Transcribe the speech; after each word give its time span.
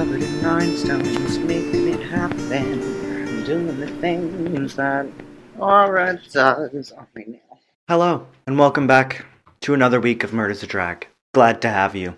covered 0.00 0.22
in 0.22 0.42
rhinestones, 0.42 1.38
making 1.40 1.88
it 1.88 2.00
happen, 2.00 3.44
doing 3.44 3.78
the 3.78 3.86
things 4.00 4.74
that 4.74 5.06
aura 5.58 6.18
does 6.32 6.90
now. 7.14 7.58
Hello, 7.86 8.26
and 8.46 8.58
welcome 8.58 8.86
back 8.86 9.26
to 9.60 9.74
another 9.74 10.00
week 10.00 10.24
of 10.24 10.32
Murders 10.32 10.62
a 10.62 10.66
Drag. 10.66 11.06
Glad 11.34 11.60
to 11.60 11.68
have 11.68 11.94
you. 11.94 12.16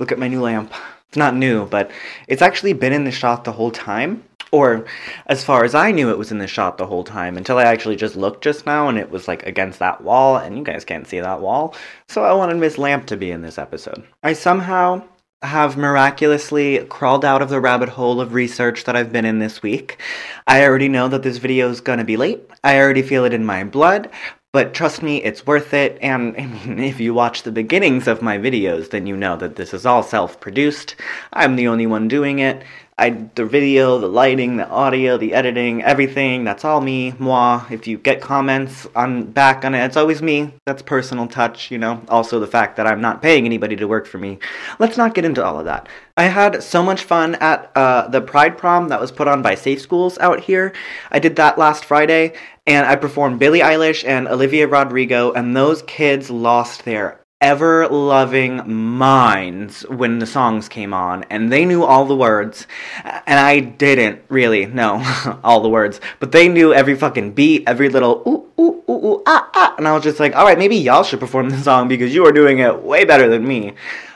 Look 0.00 0.10
at 0.10 0.18
my 0.18 0.26
new 0.26 0.42
lamp. 0.42 0.74
It's 1.06 1.16
not 1.16 1.36
new, 1.36 1.66
but 1.66 1.92
it's 2.26 2.42
actually 2.42 2.72
been 2.72 2.92
in 2.92 3.04
the 3.04 3.12
shot 3.12 3.44
the 3.44 3.52
whole 3.52 3.70
time. 3.70 4.24
Or, 4.50 4.84
as 5.26 5.44
far 5.44 5.62
as 5.62 5.76
I 5.76 5.92
knew, 5.92 6.10
it 6.10 6.18
was 6.18 6.32
in 6.32 6.38
the 6.38 6.48
shot 6.48 6.76
the 6.76 6.88
whole 6.88 7.04
time 7.04 7.36
until 7.36 7.58
I 7.58 7.66
actually 7.66 7.94
just 7.94 8.16
looked 8.16 8.42
just 8.42 8.66
now 8.66 8.88
and 8.88 8.98
it 8.98 9.10
was 9.12 9.28
like 9.28 9.46
against 9.46 9.78
that 9.78 10.00
wall, 10.00 10.38
and 10.38 10.58
you 10.58 10.64
guys 10.64 10.84
can't 10.84 11.06
see 11.06 11.20
that 11.20 11.40
wall. 11.40 11.76
So 12.08 12.24
I 12.24 12.32
wanted 12.32 12.56
Miss 12.56 12.78
Lamp 12.78 13.06
to 13.06 13.16
be 13.16 13.30
in 13.30 13.42
this 13.42 13.58
episode. 13.58 14.02
I 14.24 14.32
somehow 14.32 15.04
have 15.42 15.76
miraculously 15.76 16.78
crawled 16.86 17.24
out 17.24 17.42
of 17.42 17.50
the 17.50 17.60
rabbit 17.60 17.90
hole 17.90 18.20
of 18.20 18.32
research 18.32 18.84
that 18.84 18.96
I've 18.96 19.12
been 19.12 19.24
in 19.24 19.38
this 19.38 19.62
week. 19.62 19.98
I 20.46 20.64
already 20.64 20.88
know 20.88 21.08
that 21.08 21.22
this 21.22 21.36
video 21.36 21.68
is 21.68 21.80
gonna 21.80 22.04
be 22.04 22.16
late. 22.16 22.42
I 22.64 22.78
already 22.78 23.02
feel 23.02 23.24
it 23.24 23.34
in 23.34 23.44
my 23.44 23.62
blood, 23.64 24.10
but 24.52 24.72
trust 24.72 25.02
me, 25.02 25.22
it's 25.22 25.46
worth 25.46 25.74
it. 25.74 25.98
And 26.00 26.34
I 26.38 26.46
mean, 26.46 26.78
if 26.78 26.98
you 26.98 27.12
watch 27.12 27.42
the 27.42 27.52
beginnings 27.52 28.08
of 28.08 28.22
my 28.22 28.38
videos, 28.38 28.90
then 28.90 29.06
you 29.06 29.16
know 29.16 29.36
that 29.36 29.56
this 29.56 29.74
is 29.74 29.84
all 29.84 30.02
self 30.02 30.40
produced. 30.40 30.96
I'm 31.34 31.56
the 31.56 31.68
only 31.68 31.86
one 31.86 32.08
doing 32.08 32.38
it. 32.38 32.64
I 32.98 33.10
the 33.34 33.44
video, 33.44 33.98
the 33.98 34.06
lighting, 34.06 34.56
the 34.56 34.66
audio, 34.66 35.18
the 35.18 35.34
editing, 35.34 35.82
everything, 35.82 36.44
that's 36.44 36.64
all 36.64 36.80
me, 36.80 37.12
moi. 37.18 37.62
If 37.70 37.86
you 37.86 37.98
get 37.98 38.22
comments 38.22 38.86
on 38.96 39.32
back 39.32 39.66
on 39.66 39.74
it, 39.74 39.84
it's 39.84 39.98
always 39.98 40.22
me. 40.22 40.54
That's 40.64 40.80
personal 40.80 41.26
touch, 41.26 41.70
you 41.70 41.76
know. 41.76 42.02
Also 42.08 42.40
the 42.40 42.46
fact 42.46 42.76
that 42.76 42.86
I'm 42.86 43.02
not 43.02 43.20
paying 43.20 43.44
anybody 43.44 43.76
to 43.76 43.86
work 43.86 44.06
for 44.06 44.16
me. 44.16 44.38
Let's 44.78 44.96
not 44.96 45.14
get 45.14 45.26
into 45.26 45.44
all 45.44 45.58
of 45.58 45.66
that. 45.66 45.90
I 46.16 46.24
had 46.24 46.62
so 46.62 46.82
much 46.82 47.02
fun 47.04 47.34
at 47.34 47.70
uh, 47.76 48.08
the 48.08 48.22
Pride 48.22 48.56
Prom 48.56 48.88
that 48.88 49.00
was 49.00 49.12
put 49.12 49.28
on 49.28 49.42
by 49.42 49.56
Safe 49.56 49.82
Schools 49.82 50.16
out 50.16 50.40
here. 50.40 50.72
I 51.10 51.18
did 51.18 51.36
that 51.36 51.58
last 51.58 51.84
Friday, 51.84 52.32
and 52.66 52.86
I 52.86 52.96
performed 52.96 53.38
Billie 53.38 53.60
Eilish 53.60 54.06
and 54.06 54.26
Olivia 54.26 54.66
Rodrigo, 54.66 55.32
and 55.32 55.54
those 55.54 55.82
kids 55.82 56.30
lost 56.30 56.86
their 56.86 57.20
ever 57.40 57.86
loving 57.88 58.62
minds 58.66 59.82
when 59.82 60.20
the 60.20 60.26
songs 60.26 60.70
came 60.70 60.94
on 60.94 61.22
and 61.24 61.52
they 61.52 61.66
knew 61.66 61.84
all 61.84 62.06
the 62.06 62.16
words. 62.16 62.66
And 63.04 63.38
I 63.38 63.60
didn't 63.60 64.22
really 64.28 64.64
know 64.64 65.02
all 65.44 65.60
the 65.60 65.68
words 65.68 66.00
but 66.18 66.32
they 66.32 66.48
knew 66.48 66.72
every 66.72 66.94
fucking 66.94 67.32
beat 67.32 67.64
every 67.66 67.88
little 67.90 68.22
ooh 68.26 68.62
ooh 68.62 68.82
ooh 68.88 69.06
ooh 69.06 69.22
ah 69.26 69.50
ah. 69.54 69.74
And 69.76 69.86
I 69.86 69.92
was 69.92 70.02
just 70.02 70.18
like 70.18 70.34
all 70.34 70.44
right 70.44 70.58
maybe 70.58 70.76
y'all 70.76 71.02
should 71.02 71.20
perform 71.20 71.50
the 71.50 71.58
song 71.58 71.88
because 71.88 72.14
you 72.14 72.24
are 72.26 72.32
doing 72.32 72.58
it 72.60 72.82
way 72.82 73.04
better 73.04 73.28
than 73.28 73.46
me. 73.46 73.74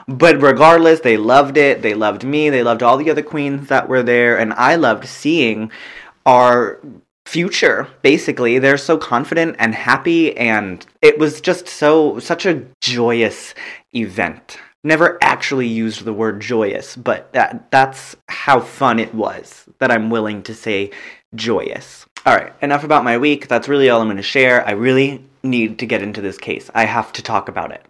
But 0.08 0.40
regardless 0.40 1.00
they 1.00 1.16
loved 1.16 1.58
it. 1.58 1.82
They 1.82 1.94
loved 1.94 2.24
me. 2.24 2.48
They 2.48 2.62
loved 2.62 2.82
all 2.82 2.96
the 2.96 3.10
other 3.10 3.22
queens 3.22 3.68
that 3.68 3.88
were 3.88 4.02
there. 4.02 4.38
And 4.38 4.54
I 4.54 4.76
loved 4.76 5.06
seeing 5.06 5.70
our 6.24 6.80
future 7.30 7.86
basically 8.02 8.58
they're 8.58 8.76
so 8.76 8.98
confident 8.98 9.54
and 9.60 9.72
happy 9.72 10.36
and 10.36 10.84
it 11.00 11.16
was 11.16 11.40
just 11.40 11.68
so 11.68 12.18
such 12.18 12.44
a 12.44 12.64
joyous 12.80 13.54
event. 13.94 14.58
Never 14.82 15.16
actually 15.22 15.68
used 15.68 16.04
the 16.04 16.12
word 16.12 16.40
joyous 16.40 16.96
but 16.96 17.32
that 17.32 17.70
that's 17.70 18.16
how 18.28 18.58
fun 18.58 18.98
it 18.98 19.14
was 19.14 19.64
that 19.78 19.92
i'm 19.92 20.10
willing 20.10 20.42
to 20.42 20.54
say 20.54 20.90
joyous. 21.36 22.04
All 22.26 22.34
right 22.34 22.52
enough 22.60 22.82
about 22.82 23.04
my 23.04 23.16
week. 23.16 23.46
That's 23.46 23.68
really 23.68 23.88
all 23.88 24.00
i'm 24.00 24.08
going 24.08 24.16
to 24.16 24.24
share. 24.24 24.66
I 24.66 24.72
really 24.72 25.24
need 25.44 25.78
to 25.78 25.86
get 25.86 26.02
into 26.02 26.20
this 26.20 26.36
case. 26.36 26.68
I 26.74 26.84
have 26.84 27.12
to 27.12 27.22
talk 27.22 27.48
about 27.48 27.70
it. 27.70 27.86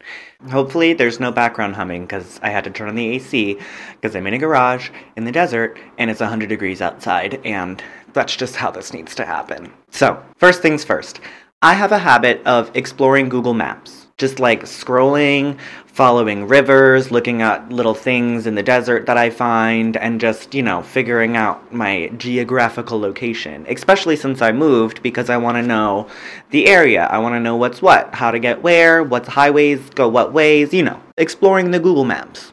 Hopefully 0.50 0.92
there's 0.92 1.18
no 1.18 1.32
background 1.32 1.76
humming 1.76 2.02
because 2.02 2.38
i 2.42 2.50
had 2.50 2.64
to 2.64 2.70
turn 2.70 2.88
on 2.88 2.94
the 2.94 3.08
ac 3.16 3.58
because 3.92 4.14
i'm 4.14 4.26
in 4.26 4.34
a 4.34 4.38
garage 4.38 4.90
in 5.16 5.24
the 5.24 5.32
desert 5.32 5.78
and 5.98 6.10
it's 6.10 6.20
100 6.20 6.48
degrees 6.48 6.82
outside 6.82 7.40
and 7.44 7.82
that's 8.12 8.36
just 8.36 8.56
how 8.56 8.70
this 8.70 8.92
needs 8.92 9.14
to 9.16 9.24
happen. 9.24 9.72
So, 9.90 10.22
first 10.36 10.62
things 10.62 10.84
first, 10.84 11.20
I 11.62 11.74
have 11.74 11.92
a 11.92 11.98
habit 11.98 12.40
of 12.46 12.70
exploring 12.74 13.28
Google 13.28 13.52
Maps, 13.52 14.06
just 14.16 14.40
like 14.40 14.62
scrolling, 14.62 15.58
following 15.86 16.48
rivers, 16.48 17.10
looking 17.10 17.42
at 17.42 17.70
little 17.70 17.92
things 17.92 18.46
in 18.46 18.54
the 18.54 18.62
desert 18.62 19.04
that 19.04 19.18
I 19.18 19.28
find, 19.28 19.96
and 19.98 20.20
just, 20.20 20.54
you 20.54 20.62
know, 20.62 20.80
figuring 20.80 21.36
out 21.36 21.70
my 21.70 22.08
geographical 22.16 22.98
location. 22.98 23.66
Especially 23.68 24.16
since 24.16 24.40
I 24.40 24.52
moved, 24.52 25.02
because 25.02 25.28
I 25.28 25.36
want 25.36 25.56
to 25.56 25.62
know 25.62 26.08
the 26.50 26.66
area. 26.66 27.04
I 27.04 27.18
want 27.18 27.34
to 27.34 27.40
know 27.40 27.56
what's 27.56 27.82
what, 27.82 28.14
how 28.14 28.30
to 28.30 28.38
get 28.38 28.62
where, 28.62 29.02
what 29.02 29.26
highways 29.26 29.90
go 29.90 30.08
what 30.08 30.32
ways, 30.32 30.72
you 30.72 30.82
know, 30.82 31.02
exploring 31.18 31.72
the 31.72 31.80
Google 31.80 32.04
Maps. 32.04 32.52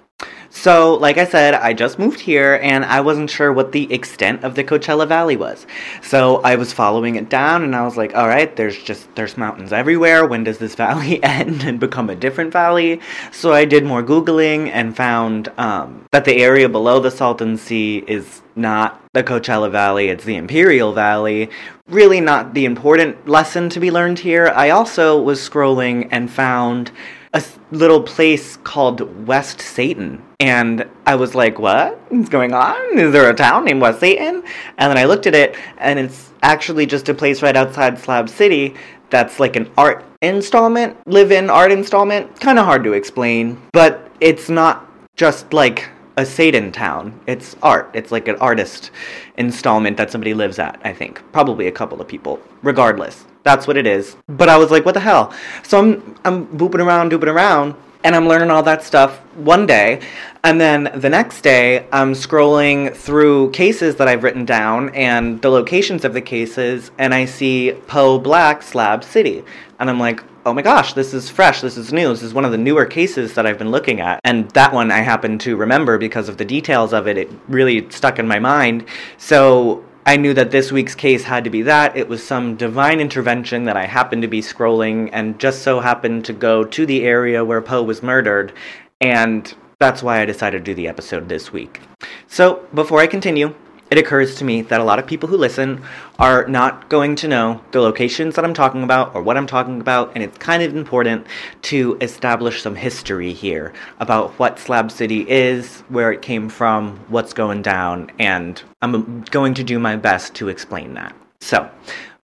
So, 0.68 0.96
like 0.96 1.18
I 1.18 1.24
said, 1.24 1.54
I 1.54 1.72
just 1.72 1.98
moved 1.98 2.20
here 2.20 2.60
and 2.62 2.84
I 2.84 3.00
wasn't 3.00 3.30
sure 3.30 3.54
what 3.54 3.72
the 3.72 3.90
extent 3.94 4.44
of 4.44 4.56
the 4.56 4.66
Coachella 4.66 5.08
Valley 5.08 5.38
was. 5.38 5.66
So, 6.02 6.42
I 6.42 6.58
was 6.58 6.74
following 6.74 7.16
it 7.16 7.30
down 7.30 7.64
and 7.64 7.74
I 7.74 7.86
was 7.86 7.96
like, 7.96 8.14
all 8.14 8.28
right, 8.28 8.54
there's 8.54 8.78
just 8.84 9.08
there's 9.16 9.38
mountains 9.38 9.72
everywhere. 9.72 10.26
When 10.26 10.44
does 10.44 10.58
this 10.58 10.76
valley 10.86 11.24
end 11.24 11.64
and 11.64 11.80
become 11.80 12.10
a 12.10 12.16
different 12.18 12.52
valley? 12.52 13.00
So, 13.32 13.54
I 13.54 13.64
did 13.64 13.86
more 13.86 14.04
googling 14.04 14.68
and 14.68 14.94
found 14.94 15.48
um, 15.58 16.06
that 16.12 16.26
the 16.26 16.36
area 16.44 16.68
below 16.68 17.00
the 17.00 17.12
Salton 17.12 17.56
Sea 17.56 18.04
is 18.06 18.42
not 18.58 19.02
the 19.14 19.24
Coachella 19.24 19.72
Valley, 19.72 20.10
it's 20.10 20.26
the 20.26 20.36
Imperial 20.36 20.92
Valley. 20.92 21.50
Really 21.88 22.20
not 22.20 22.54
the 22.54 22.66
important 22.66 23.26
lesson 23.26 23.70
to 23.70 23.80
be 23.80 23.90
learned 23.90 24.20
here. 24.20 24.52
I 24.54 24.72
also 24.72 25.18
was 25.22 25.40
scrolling 25.40 26.10
and 26.12 26.30
found 26.30 26.92
a 27.34 27.44
little 27.72 28.02
place 28.02 28.58
called 28.58 29.28
West 29.28 29.62
Satan. 29.62 30.24
And 30.40 30.88
I 31.06 31.16
was 31.16 31.36
like, 31.36 31.60
what 31.60 32.00
is 32.12 32.30
going 32.30 32.54
on? 32.54 32.98
Is 32.98 33.12
there 33.12 33.30
a 33.30 33.34
town 33.34 33.66
named 33.66 33.82
West 33.82 34.00
Satan? 34.00 34.44
And 34.78 34.92
then 34.92 34.98
I 34.98 35.06
looked 35.06 35.28
at 35.28 35.36
it, 35.36 35.56
and 35.78 36.00
it's 36.00 36.32
actually 36.44 36.86
just 36.86 37.10
a 37.10 37.14
place 37.14 37.42
right 37.42 37.56
outside 37.56 38.00
Slab 38.00 38.30
City 38.30 38.76
that's 39.10 39.40
like 39.40 39.56
an 39.56 39.70
art 39.78 40.06
installment, 40.22 40.96
live 41.08 41.32
in 41.32 41.50
art 41.50 41.72
installment. 41.72 42.40
Kind 42.40 42.60
of 42.60 42.66
hard 42.66 42.84
to 42.84 42.94
explain, 42.94 43.62
but 43.72 44.12
it's 44.20 44.50
not 44.50 44.90
just 45.16 45.54
like 45.54 45.90
a 46.18 46.26
Satan 46.26 46.72
town. 46.72 47.18
It's 47.28 47.56
art. 47.62 47.90
It's 47.94 48.12
like 48.12 48.28
an 48.28 48.36
artist 48.38 48.92
installment 49.38 49.98
that 49.98 50.12
somebody 50.12 50.34
lives 50.34 50.60
at, 50.60 50.82
I 50.84 50.92
think. 50.92 51.22
Probably 51.32 51.68
a 51.68 51.72
couple 51.72 52.02
of 52.02 52.08
people. 52.08 52.42
Regardless. 52.64 53.26
That's 53.44 53.68
what 53.68 53.78
it 53.78 53.88
is. 53.88 54.18
But 54.28 54.50
I 54.50 54.58
was 54.58 54.72
like, 54.72 54.84
what 54.84 54.96
the 54.96 55.00
hell? 55.00 55.34
So 55.64 55.80
I'm 55.80 56.16
I'm 56.26 56.48
booping 56.48 56.84
around, 56.84 57.12
dooping 57.12 57.30
around, 57.30 57.76
and 58.04 58.16
I'm 58.16 58.28
learning 58.28 58.50
all 58.50 58.64
that 58.64 58.84
stuff 58.84 59.20
one 59.36 59.66
day. 59.66 60.02
And 60.44 60.60
then 60.60 60.92
the 60.96 61.10
next 61.10 61.42
day, 61.42 61.88
I'm 61.92 62.14
scrolling 62.14 62.96
through 62.96 63.52
cases 63.52 63.96
that 63.98 64.08
I've 64.08 64.24
written 64.24 64.44
down 64.44 64.90
and 64.90 65.42
the 65.42 65.50
locations 65.50 66.04
of 66.04 66.14
the 66.14 66.22
cases, 66.22 66.92
and 66.98 67.14
I 67.14 67.26
see 67.26 67.74
Poe 67.88 68.18
Black 68.18 68.64
Slab 68.64 69.04
City. 69.04 69.44
And 69.80 69.90
I'm 69.90 70.00
like, 70.00 70.24
oh 70.48 70.54
my 70.54 70.62
gosh, 70.62 70.94
this 70.94 71.14
is 71.14 71.30
fresh, 71.30 71.60
this 71.60 71.76
is 71.76 71.92
new, 71.92 72.08
this 72.08 72.24
is 72.24 72.34
one 72.34 72.46
of 72.46 72.54
the 72.54 72.58
newer 72.58 72.86
cases 72.86 73.34
that 73.34 73.46
I've 73.46 73.58
been 73.58 73.70
looking 73.70 74.00
at. 74.00 74.22
And 74.24 74.50
that 74.52 74.72
one 74.72 74.92
I 74.92 75.00
happen 75.00 75.38
to 75.40 75.58
remember 75.58 75.98
because 75.98 76.30
of 76.30 76.38
the 76.38 76.46
details 76.46 76.94
of 76.94 77.06
it, 77.06 77.18
it 77.18 77.30
really 77.50 77.90
stuck 77.90 78.18
in 78.18 78.30
my 78.30 78.40
mind. 78.40 78.86
So 79.18 79.84
I 80.06 80.16
knew 80.16 80.34
that 80.36 80.52
this 80.52 80.72
week's 80.72 80.96
case 80.96 81.26
had 81.26 81.44
to 81.44 81.50
be 81.50 81.64
that. 81.64 81.98
It 81.98 82.08
was 82.08 82.26
some 82.26 82.56
divine 82.56 83.02
intervention 83.02 83.66
that 83.66 83.76
I 83.76 83.88
happened 83.88 84.22
to 84.22 84.30
be 84.30 84.40
scrolling 84.40 85.10
and 85.12 85.38
just 85.38 85.64
so 85.64 85.82
happened 85.82 86.24
to 86.24 86.34
go 86.34 86.64
to 86.64 86.86
the 86.86 87.04
area 87.04 87.44
where 87.44 87.62
Poe 87.62 87.84
was 87.84 88.02
murdered. 88.02 88.54
And 89.02 89.54
that's 89.80 90.02
why 90.02 90.22
I 90.22 90.26
decided 90.26 90.60
to 90.64 90.72
do 90.72 90.76
the 90.76 90.88
episode 90.88 91.28
this 91.28 91.52
week. 91.52 91.82
So, 92.28 92.66
before 92.74 93.02
I 93.02 93.08
continue, 93.08 93.54
it 93.90 93.98
occurs 93.98 94.36
to 94.36 94.46
me 94.46 94.62
that 94.64 94.82
a 94.82 94.84
lot 94.84 95.00
of 95.00 95.08
people 95.08 95.30
who 95.30 95.38
listen 95.38 95.82
are 96.20 96.48
not 96.48 96.90
going 96.90 97.16
to 97.18 97.28
know 97.28 97.62
the 97.72 97.82
locations 97.82 98.36
that 98.36 98.44
I'm 98.44 98.54
talking 98.54 98.84
about 98.84 99.16
or 99.16 99.22
what 99.22 99.38
I'm 99.38 99.48
talking 99.48 99.80
about, 99.80 100.12
and 100.14 100.24
it's 100.24 100.38
kind 100.38 100.64
of 100.64 100.76
important 100.76 101.26
to 101.64 101.98
establish 102.02 102.62
some 102.62 102.76
history 102.76 103.34
here 103.34 103.74
about 104.00 104.32
what 104.40 104.60
Slab 104.60 104.92
City 104.92 105.30
is, 105.30 105.82
where 105.90 106.12
it 106.12 106.22
came 106.22 106.50
from, 106.50 106.98
what's 107.08 107.34
going 107.34 107.62
down, 107.62 108.12
and 108.20 108.62
I'm 108.82 109.24
going 109.24 109.54
to 109.56 109.64
do 109.64 109.80
my 109.80 109.96
best 109.96 110.36
to 110.36 110.50
explain 110.50 110.94
that. 110.96 111.16
So, 111.40 111.70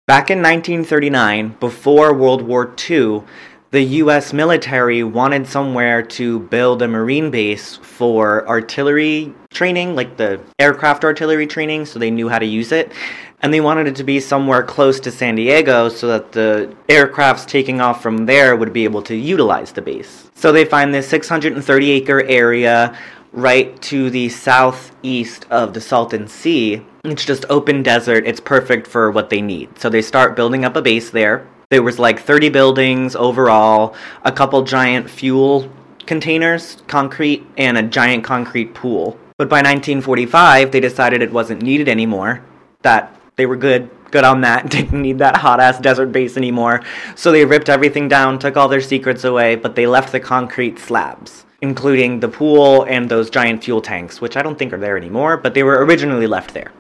back 0.07 0.31
in 0.31 0.39
1939, 0.39 1.57
before 1.61 2.15
World 2.15 2.43
War 2.43 2.75
II, 2.91 3.23
the 3.73 3.83
US 4.03 4.35
military 4.35 5.03
wanted 5.03 5.47
somewhere 5.47 6.03
to 6.03 6.41
build 6.41 6.83
a 6.83 6.89
marine 6.89 7.31
base 7.31 7.79
for 7.79 8.47
artillery 8.47 9.35
training, 9.51 9.97
like 9.97 10.19
the 10.19 10.39
aircraft 10.59 11.05
artillery 11.07 11.47
training, 11.47 11.87
so 11.87 11.99
they 11.99 12.11
knew 12.11 12.29
how 12.29 12.39
to 12.39 12.45
use 12.45 12.71
it. 12.71 12.93
And 13.41 13.53
they 13.53 13.63
wanted 13.63 13.87
it 13.89 13.97
to 13.97 14.05
be 14.05 14.21
somewhere 14.21 14.63
close 14.63 15.01
to 15.01 15.11
San 15.11 15.37
Diego 15.37 15.89
so 15.89 16.07
that 16.09 16.33
the 16.33 16.77
aircrafts 16.89 17.47
taking 17.47 17.81
off 17.81 18.03
from 18.03 18.27
there 18.27 18.57
would 18.57 18.75
be 18.75 18.85
able 18.85 19.03
to 19.05 19.17
utilize 19.17 19.73
the 19.73 19.81
base. 19.81 20.31
So 20.35 20.53
they 20.53 20.67
find 20.67 20.93
this 20.93 21.09
630 21.09 21.91
acre 21.93 22.23
area 22.25 22.97
right 23.33 23.81
to 23.81 24.11
the 24.11 24.29
southeast 24.29 25.47
of 25.51 25.73
the 25.73 25.81
Salton 25.81 26.29
Sea. 26.29 26.85
It's 27.05 27.25
just 27.25 27.47
open 27.49 27.83
desert. 27.83 28.27
It's 28.27 28.39
perfect 28.39 28.87
for 28.87 29.11
what 29.11 29.31
they 29.31 29.41
need. 29.41 29.79
So 29.79 29.89
they 29.89 30.03
start 30.03 30.37
building 30.37 30.67
up 30.67 30.77
a 30.77 30.83
base 30.83 31.09
there 31.09 31.47
there 31.73 31.83
was 31.83 31.99
like 31.99 32.21
30 32.21 32.51
buildings 32.51 33.17
overall, 33.17 33.97
a 34.25 34.31
couple 34.31 34.63
giant 34.63 35.09
fuel 35.09 35.73
containers, 36.05 36.77
concrete, 36.87 37.47
and 37.57 37.79
a 37.79 37.83
giant 37.83 38.23
concrete 38.23 38.75
pool. 38.75 39.19
But 39.39 39.49
by 39.49 39.63
1945, 39.63 40.71
they 40.71 40.81
decided 40.81 41.23
it 41.23 41.33
wasn't 41.33 41.63
needed 41.63 41.89
anymore, 41.89 42.45
that 42.83 43.19
they 43.37 43.47
were 43.47 43.57
good, 43.57 43.89
good 44.11 44.23
on 44.23 44.43
that, 44.43 44.69
didn't 44.77 45.01
need 45.01 45.17
that 45.21 45.39
hot 45.39 45.61
ass 45.61 45.81
desert 45.81 46.13
base 46.13 46.37
anymore. 46.37 46.83
So 47.15 47.33
they 47.33 47.47
ripped 47.47 47.71
everything 47.71 48.07
down, 48.07 48.39
took 48.39 48.59
all 48.59 48.69
their 48.69 48.83
secrets 48.83 49.25
away, 49.25 49.57
but 49.57 49.75
they 49.75 49.87
left 49.87 50.13
the 50.13 50.21
concrete 50.21 50.79
slabs, 50.79 51.47
including 51.63 52.21
the 52.21 52.29
pool 52.29 52.83
and 52.83 53.09
those 53.09 53.31
giant 53.31 53.65
fuel 53.65 53.81
tanks, 53.81 54.21
which 54.21 54.37
I 54.37 54.43
don't 54.43 54.59
think 54.59 54.75
are 54.75 54.79
there 54.79 54.99
anymore, 54.99 55.39
but 55.39 55.55
they 55.55 55.63
were 55.63 55.83
originally 55.87 56.27
left 56.27 56.53
there. 56.53 56.71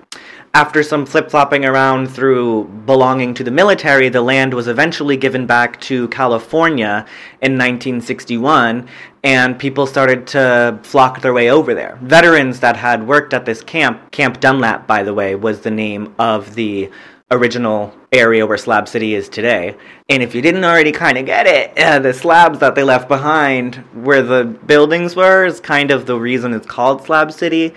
After 0.54 0.82
some 0.82 1.06
flip 1.06 1.31
flopping 1.31 1.64
around 1.64 2.08
through 2.08 2.64
belonging 2.84 3.32
to 3.34 3.44
the 3.44 3.50
military, 3.50 4.10
the 4.10 4.20
land 4.20 4.52
was 4.52 4.69
eventually 4.69 5.16
given 5.16 5.46
back 5.46 5.81
to 5.82 6.08
California 6.08 7.06
in 7.40 7.52
1961, 7.52 8.87
and 9.25 9.58
people 9.58 9.87
started 9.87 10.26
to 10.26 10.78
flock 10.82 11.22
their 11.22 11.32
way 11.32 11.50
over 11.50 11.72
there. 11.72 11.99
Veterans 12.02 12.60
that 12.60 12.76
had 12.76 13.06
worked 13.08 13.32
at 13.32 13.46
this 13.46 13.62
camp, 13.62 14.10
Camp 14.10 14.40
Dunlap, 14.40 14.87
by 14.87 15.02
the 15.02 15.14
way, 15.14 15.34
was 15.34 15.60
the 15.60 15.70
name 15.70 16.14
of 16.19 16.54
the 16.54 16.90
original 17.31 17.94
area 18.12 18.46
where 18.46 18.58
Slab 18.58 18.87
City 18.87 19.14
is 19.14 19.31
today. 19.31 19.75
And 20.10 20.22
if 20.22 20.34
you 20.34 20.43
didn't 20.43 20.64
already 20.64 20.93
kind 20.93 21.16
of 21.16 21.25
get 21.25 21.46
it, 21.46 21.78
uh, 21.78 21.99
the 21.99 22.12
slabs 22.12 22.58
that 22.58 22.75
they 22.75 22.82
left 22.82 23.08
behind 23.08 23.76
where 23.94 24.22
the 24.22 24.44
buildings 24.44 25.16
were 25.16 25.46
is 25.46 25.60
kind 25.60 25.90
of 25.90 26.04
the 26.04 26.19
reason 26.20 26.52
it's 26.52 26.66
called 26.66 27.06
Slab 27.06 27.32
City. 27.32 27.72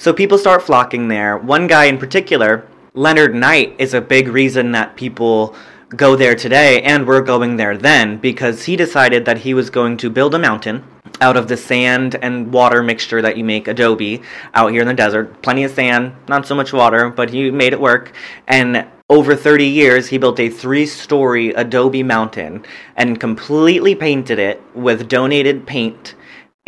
So 0.00 0.12
people 0.12 0.38
start 0.38 0.62
flocking 0.62 1.08
there. 1.08 1.36
One 1.36 1.66
guy 1.66 1.86
in 1.86 1.98
particular, 1.98 2.64
Leonard 2.94 3.34
Knight, 3.34 3.74
is 3.80 3.94
a 3.94 4.00
big 4.00 4.28
reason 4.28 4.70
that 4.70 4.94
people 4.94 5.56
go 5.88 6.14
there 6.14 6.36
today 6.36 6.80
and 6.82 7.04
were 7.04 7.20
going 7.20 7.56
there 7.56 7.76
then 7.76 8.16
because 8.18 8.64
he 8.64 8.76
decided 8.76 9.24
that 9.24 9.38
he 9.38 9.54
was 9.54 9.70
going 9.70 9.96
to 9.96 10.08
build 10.08 10.36
a 10.36 10.38
mountain 10.38 10.84
out 11.20 11.36
of 11.36 11.48
the 11.48 11.56
sand 11.56 12.14
and 12.22 12.52
water 12.52 12.80
mixture 12.80 13.20
that 13.20 13.36
you 13.36 13.42
make 13.42 13.66
adobe 13.66 14.22
out 14.54 14.70
here 14.70 14.82
in 14.82 14.86
the 14.86 14.94
desert. 14.94 15.42
Plenty 15.42 15.64
of 15.64 15.72
sand, 15.72 16.14
not 16.28 16.46
so 16.46 16.54
much 16.54 16.72
water, 16.72 17.10
but 17.10 17.30
he 17.30 17.50
made 17.50 17.72
it 17.72 17.80
work. 17.80 18.12
And 18.46 18.86
over 19.10 19.34
30 19.34 19.66
years, 19.66 20.06
he 20.06 20.16
built 20.16 20.38
a 20.38 20.48
three 20.48 20.86
story 20.86 21.48
adobe 21.54 22.04
mountain 22.04 22.64
and 22.94 23.18
completely 23.18 23.96
painted 23.96 24.38
it 24.38 24.62
with 24.76 25.08
donated 25.08 25.66
paint 25.66 26.14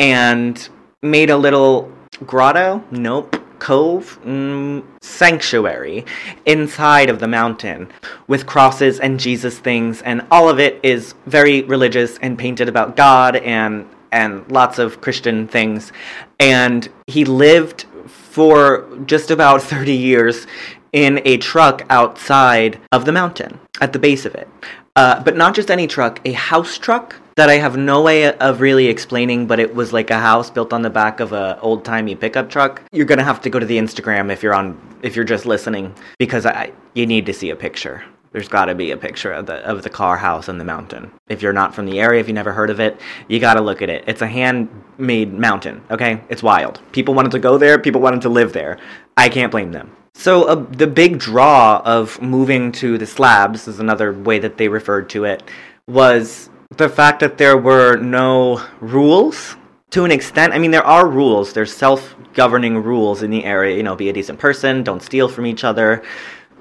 and 0.00 0.68
made 1.00 1.30
a 1.30 1.36
little 1.36 1.92
grotto? 2.26 2.84
Nope. 2.90 3.36
Cove? 3.58 4.18
Mm, 4.24 4.84
sanctuary 5.02 6.06
inside 6.46 7.10
of 7.10 7.20
the 7.20 7.28
mountain 7.28 7.92
with 8.26 8.46
crosses 8.46 8.98
and 8.98 9.20
Jesus 9.20 9.58
things, 9.58 10.00
and 10.02 10.26
all 10.30 10.48
of 10.48 10.58
it 10.58 10.80
is 10.82 11.14
very 11.26 11.62
religious 11.62 12.16
and 12.18 12.38
painted 12.38 12.68
about 12.68 12.96
God 12.96 13.36
and 13.36 13.86
and 14.12 14.50
lots 14.50 14.78
of 14.78 15.00
Christian 15.00 15.46
things. 15.46 15.92
And 16.40 16.88
he 17.06 17.24
lived 17.24 17.84
for 18.06 18.88
just 19.06 19.30
about 19.30 19.62
30 19.74 19.92
years 19.92 20.46
in 20.92 21.20
a 21.24 21.36
truck 21.36 21.84
outside 21.88 22.80
of 22.90 23.04
the 23.04 23.12
mountain 23.12 23.60
at 23.80 23.92
the 23.92 23.98
base 23.98 24.24
of 24.24 24.34
it. 24.34 24.48
Uh, 24.96 25.22
but 25.22 25.36
not 25.36 25.54
just 25.54 25.70
any 25.70 25.86
truck, 25.86 26.20
a 26.24 26.32
house 26.32 26.76
truck 26.76 27.19
that 27.36 27.48
I 27.48 27.54
have 27.54 27.76
no 27.76 28.02
way 28.02 28.32
of 28.32 28.60
really 28.60 28.86
explaining, 28.86 29.46
but 29.46 29.60
it 29.60 29.74
was 29.74 29.92
like 29.92 30.10
a 30.10 30.18
house 30.18 30.50
built 30.50 30.72
on 30.72 30.82
the 30.82 30.90
back 30.90 31.20
of 31.20 31.32
a 31.32 31.58
old 31.60 31.84
timey 31.84 32.14
pickup 32.14 32.50
truck. 32.50 32.82
You're 32.92 33.06
gonna 33.06 33.24
have 33.24 33.40
to 33.42 33.50
go 33.50 33.58
to 33.58 33.66
the 33.66 33.78
Instagram 33.78 34.30
if 34.32 34.42
you're 34.42 34.54
on 34.54 34.78
if 35.02 35.16
you're 35.16 35.24
just 35.24 35.46
listening 35.46 35.94
because 36.18 36.46
I 36.46 36.72
you 36.94 37.06
need 37.06 37.26
to 37.26 37.32
see 37.32 37.50
a 37.50 37.56
picture. 37.56 38.04
There's 38.32 38.48
got 38.48 38.66
to 38.66 38.76
be 38.76 38.92
a 38.92 38.96
picture 38.96 39.32
of 39.32 39.46
the 39.46 39.56
of 39.68 39.82
the 39.82 39.90
car 39.90 40.16
house 40.16 40.48
in 40.48 40.58
the 40.58 40.64
mountain. 40.64 41.10
If 41.28 41.42
you're 41.42 41.52
not 41.52 41.74
from 41.74 41.86
the 41.86 41.98
area, 41.98 42.20
if 42.20 42.28
you 42.28 42.34
never 42.34 42.52
heard 42.52 42.70
of 42.70 42.78
it, 42.78 43.00
you 43.26 43.40
got 43.40 43.54
to 43.54 43.60
look 43.60 43.82
at 43.82 43.90
it. 43.90 44.04
It's 44.06 44.22
a 44.22 44.26
handmade 44.26 45.32
mountain. 45.32 45.82
Okay, 45.90 46.22
it's 46.28 46.42
wild. 46.42 46.80
People 46.92 47.14
wanted 47.14 47.32
to 47.32 47.40
go 47.40 47.58
there. 47.58 47.78
People 47.78 48.00
wanted 48.00 48.22
to 48.22 48.28
live 48.28 48.52
there. 48.52 48.78
I 49.16 49.28
can't 49.28 49.50
blame 49.50 49.72
them. 49.72 49.96
So 50.14 50.44
uh, 50.44 50.54
the 50.70 50.86
big 50.86 51.18
draw 51.18 51.82
of 51.84 52.20
moving 52.22 52.70
to 52.72 52.98
the 52.98 53.06
slabs 53.06 53.66
is 53.66 53.80
another 53.80 54.12
way 54.12 54.38
that 54.38 54.58
they 54.58 54.68
referred 54.68 55.08
to 55.10 55.24
it 55.24 55.42
was 55.88 56.50
the 56.76 56.88
fact 56.88 57.20
that 57.20 57.36
there 57.36 57.56
were 57.56 57.96
no 57.96 58.64
rules 58.80 59.56
to 59.90 60.04
an 60.04 60.10
extent. 60.10 60.52
I 60.52 60.58
mean, 60.58 60.70
there 60.70 60.86
are 60.86 61.08
rules. 61.08 61.52
There's 61.52 61.74
self-governing 61.74 62.82
rules 62.82 63.22
in 63.22 63.30
the 63.30 63.44
area. 63.44 63.76
You 63.76 63.82
know, 63.82 63.96
be 63.96 64.08
a 64.08 64.12
decent 64.12 64.38
person, 64.38 64.84
don't 64.84 65.02
steal 65.02 65.28
from 65.28 65.46
each 65.46 65.64
other. 65.64 66.02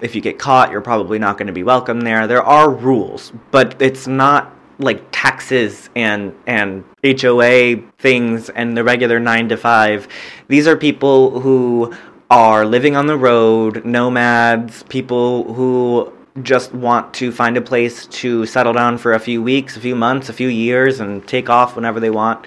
If 0.02 0.16
you 0.16 0.22
get 0.22 0.40
caught, 0.40 0.72
you're 0.72 0.82
probably 0.82 1.20
not 1.20 1.38
going 1.38 1.48
to 1.48 1.54
be 1.54 1.64
welcome 1.64 2.02
there. 2.02 2.26
There 2.26 2.42
are 2.42 2.70
rules, 2.72 3.32
but 3.52 3.82
it's 3.82 4.08
not 4.08 4.56
like 4.80 5.04
taxes 5.12 5.90
and 5.96 6.34
and 6.48 6.86
HOA 7.04 7.76
things 7.98 8.50
and 8.50 8.78
the 8.78 8.84
regular 8.84 9.20
9 9.20 9.50
to 9.50 9.58
5. 9.58 10.08
These 10.48 10.68
are 10.68 10.78
people 10.78 11.42
who 11.42 11.94
are 12.32 12.66
living 12.66 12.96
on 12.96 13.08
the 13.08 13.18
road, 13.18 13.84
nomads, 13.86 14.84
people 14.84 15.54
who 15.54 16.14
just 16.44 16.74
want 16.74 17.14
to 17.16 17.32
find 17.32 17.58
a 17.58 17.62
place 17.62 18.06
to 18.08 18.46
settle 18.46 18.74
down 18.74 18.98
for 18.98 19.14
a 19.14 19.20
few 19.20 19.42
weeks, 19.42 19.78
a 19.78 19.80
few 19.80 19.96
months, 19.96 20.30
a 20.30 20.34
few 20.34 20.48
years, 20.48 21.00
and 21.00 21.28
take 21.28 21.50
off 21.50 21.76
whenever 21.76 22.00
they 22.00 22.10
want. 22.10 22.46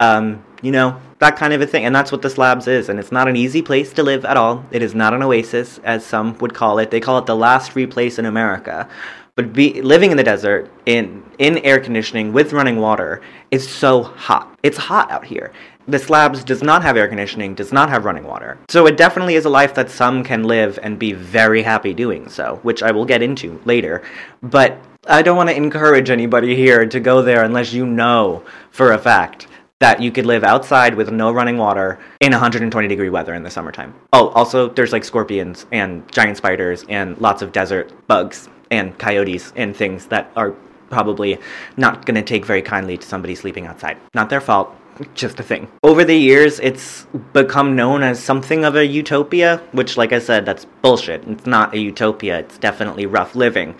Um, 0.00 0.44
you 0.62 0.72
know, 0.72 1.00
that 1.18 1.36
kind 1.36 1.52
of 1.52 1.60
a 1.60 1.66
thing. 1.66 1.84
And 1.84 1.94
that's 1.94 2.10
what 2.10 2.22
the 2.22 2.30
slabs 2.30 2.66
is. 2.66 2.88
And 2.88 2.98
it's 2.98 3.12
not 3.12 3.28
an 3.28 3.36
easy 3.36 3.62
place 3.62 3.92
to 3.94 4.02
live 4.02 4.24
at 4.24 4.36
all. 4.36 4.64
It 4.70 4.82
is 4.82 4.94
not 4.94 5.14
an 5.14 5.22
oasis, 5.22 5.78
as 5.84 6.04
some 6.04 6.36
would 6.38 6.54
call 6.54 6.78
it. 6.78 6.90
They 6.90 7.00
call 7.00 7.18
it 7.18 7.26
the 7.26 7.36
last 7.36 7.72
free 7.72 7.86
place 7.86 8.18
in 8.18 8.26
America. 8.26 8.88
But 9.36 9.52
be, 9.52 9.82
living 9.82 10.10
in 10.12 10.16
the 10.16 10.22
desert 10.22 10.70
in 10.86 11.24
in 11.38 11.58
air 11.58 11.80
conditioning 11.80 12.32
with 12.32 12.52
running 12.52 12.78
water 12.78 13.20
is 13.50 13.68
so 13.68 14.04
hot. 14.04 14.56
It's 14.62 14.78
hot 14.78 15.10
out 15.10 15.24
here 15.24 15.52
the 15.86 15.98
slabs 15.98 16.42
does 16.44 16.62
not 16.62 16.82
have 16.82 16.96
air 16.96 17.08
conditioning, 17.08 17.54
does 17.54 17.72
not 17.72 17.88
have 17.88 18.04
running 18.04 18.24
water. 18.24 18.58
So 18.68 18.86
it 18.86 18.96
definitely 18.96 19.34
is 19.34 19.44
a 19.44 19.50
life 19.50 19.74
that 19.74 19.90
some 19.90 20.24
can 20.24 20.44
live 20.44 20.78
and 20.82 20.98
be 20.98 21.12
very 21.12 21.62
happy 21.62 21.92
doing 21.92 22.28
so, 22.28 22.58
which 22.62 22.82
I 22.82 22.90
will 22.90 23.04
get 23.04 23.22
into 23.22 23.60
later. 23.64 24.02
But 24.42 24.78
I 25.06 25.22
don't 25.22 25.36
want 25.36 25.50
to 25.50 25.56
encourage 25.56 26.08
anybody 26.08 26.56
here 26.56 26.86
to 26.86 27.00
go 27.00 27.22
there 27.22 27.44
unless 27.44 27.72
you 27.72 27.86
know 27.86 28.42
for 28.70 28.92
a 28.92 28.98
fact 28.98 29.46
that 29.80 30.00
you 30.00 30.10
could 30.10 30.24
live 30.24 30.44
outside 30.44 30.94
with 30.94 31.10
no 31.10 31.30
running 31.30 31.58
water 31.58 31.98
in 32.20 32.32
120 32.32 32.88
degree 32.88 33.10
weather 33.10 33.34
in 33.34 33.42
the 33.42 33.50
summertime. 33.50 33.94
Oh, 34.14 34.28
also 34.28 34.70
there's 34.70 34.92
like 34.92 35.04
scorpions 35.04 35.66
and 35.72 36.10
giant 36.10 36.38
spiders 36.38 36.86
and 36.88 37.18
lots 37.18 37.42
of 37.42 37.52
desert 37.52 37.92
bugs 38.06 38.48
and 38.70 38.96
coyotes 38.98 39.52
and 39.56 39.76
things 39.76 40.06
that 40.06 40.30
are 40.36 40.54
probably 40.90 41.38
not 41.76 42.06
going 42.06 42.16
to 42.16 42.22
take 42.22 42.44
very 42.44 42.62
kindly 42.62 42.96
to 42.96 43.06
somebody 43.06 43.34
sleeping 43.34 43.66
outside. 43.66 43.98
Not 44.14 44.30
their 44.30 44.40
fault 44.40 44.74
just 45.14 45.40
a 45.40 45.42
thing. 45.42 45.68
Over 45.82 46.04
the 46.04 46.16
years, 46.16 46.60
it's 46.60 47.06
become 47.32 47.74
known 47.74 48.02
as 48.02 48.22
something 48.22 48.64
of 48.64 48.76
a 48.76 48.86
utopia, 48.86 49.62
which, 49.72 49.96
like 49.96 50.12
I 50.12 50.18
said, 50.18 50.46
that's 50.46 50.66
bullshit. 50.82 51.26
It's 51.26 51.46
not 51.46 51.74
a 51.74 51.78
utopia, 51.78 52.38
it's 52.38 52.58
definitely 52.58 53.06
rough 53.06 53.34
living. 53.34 53.74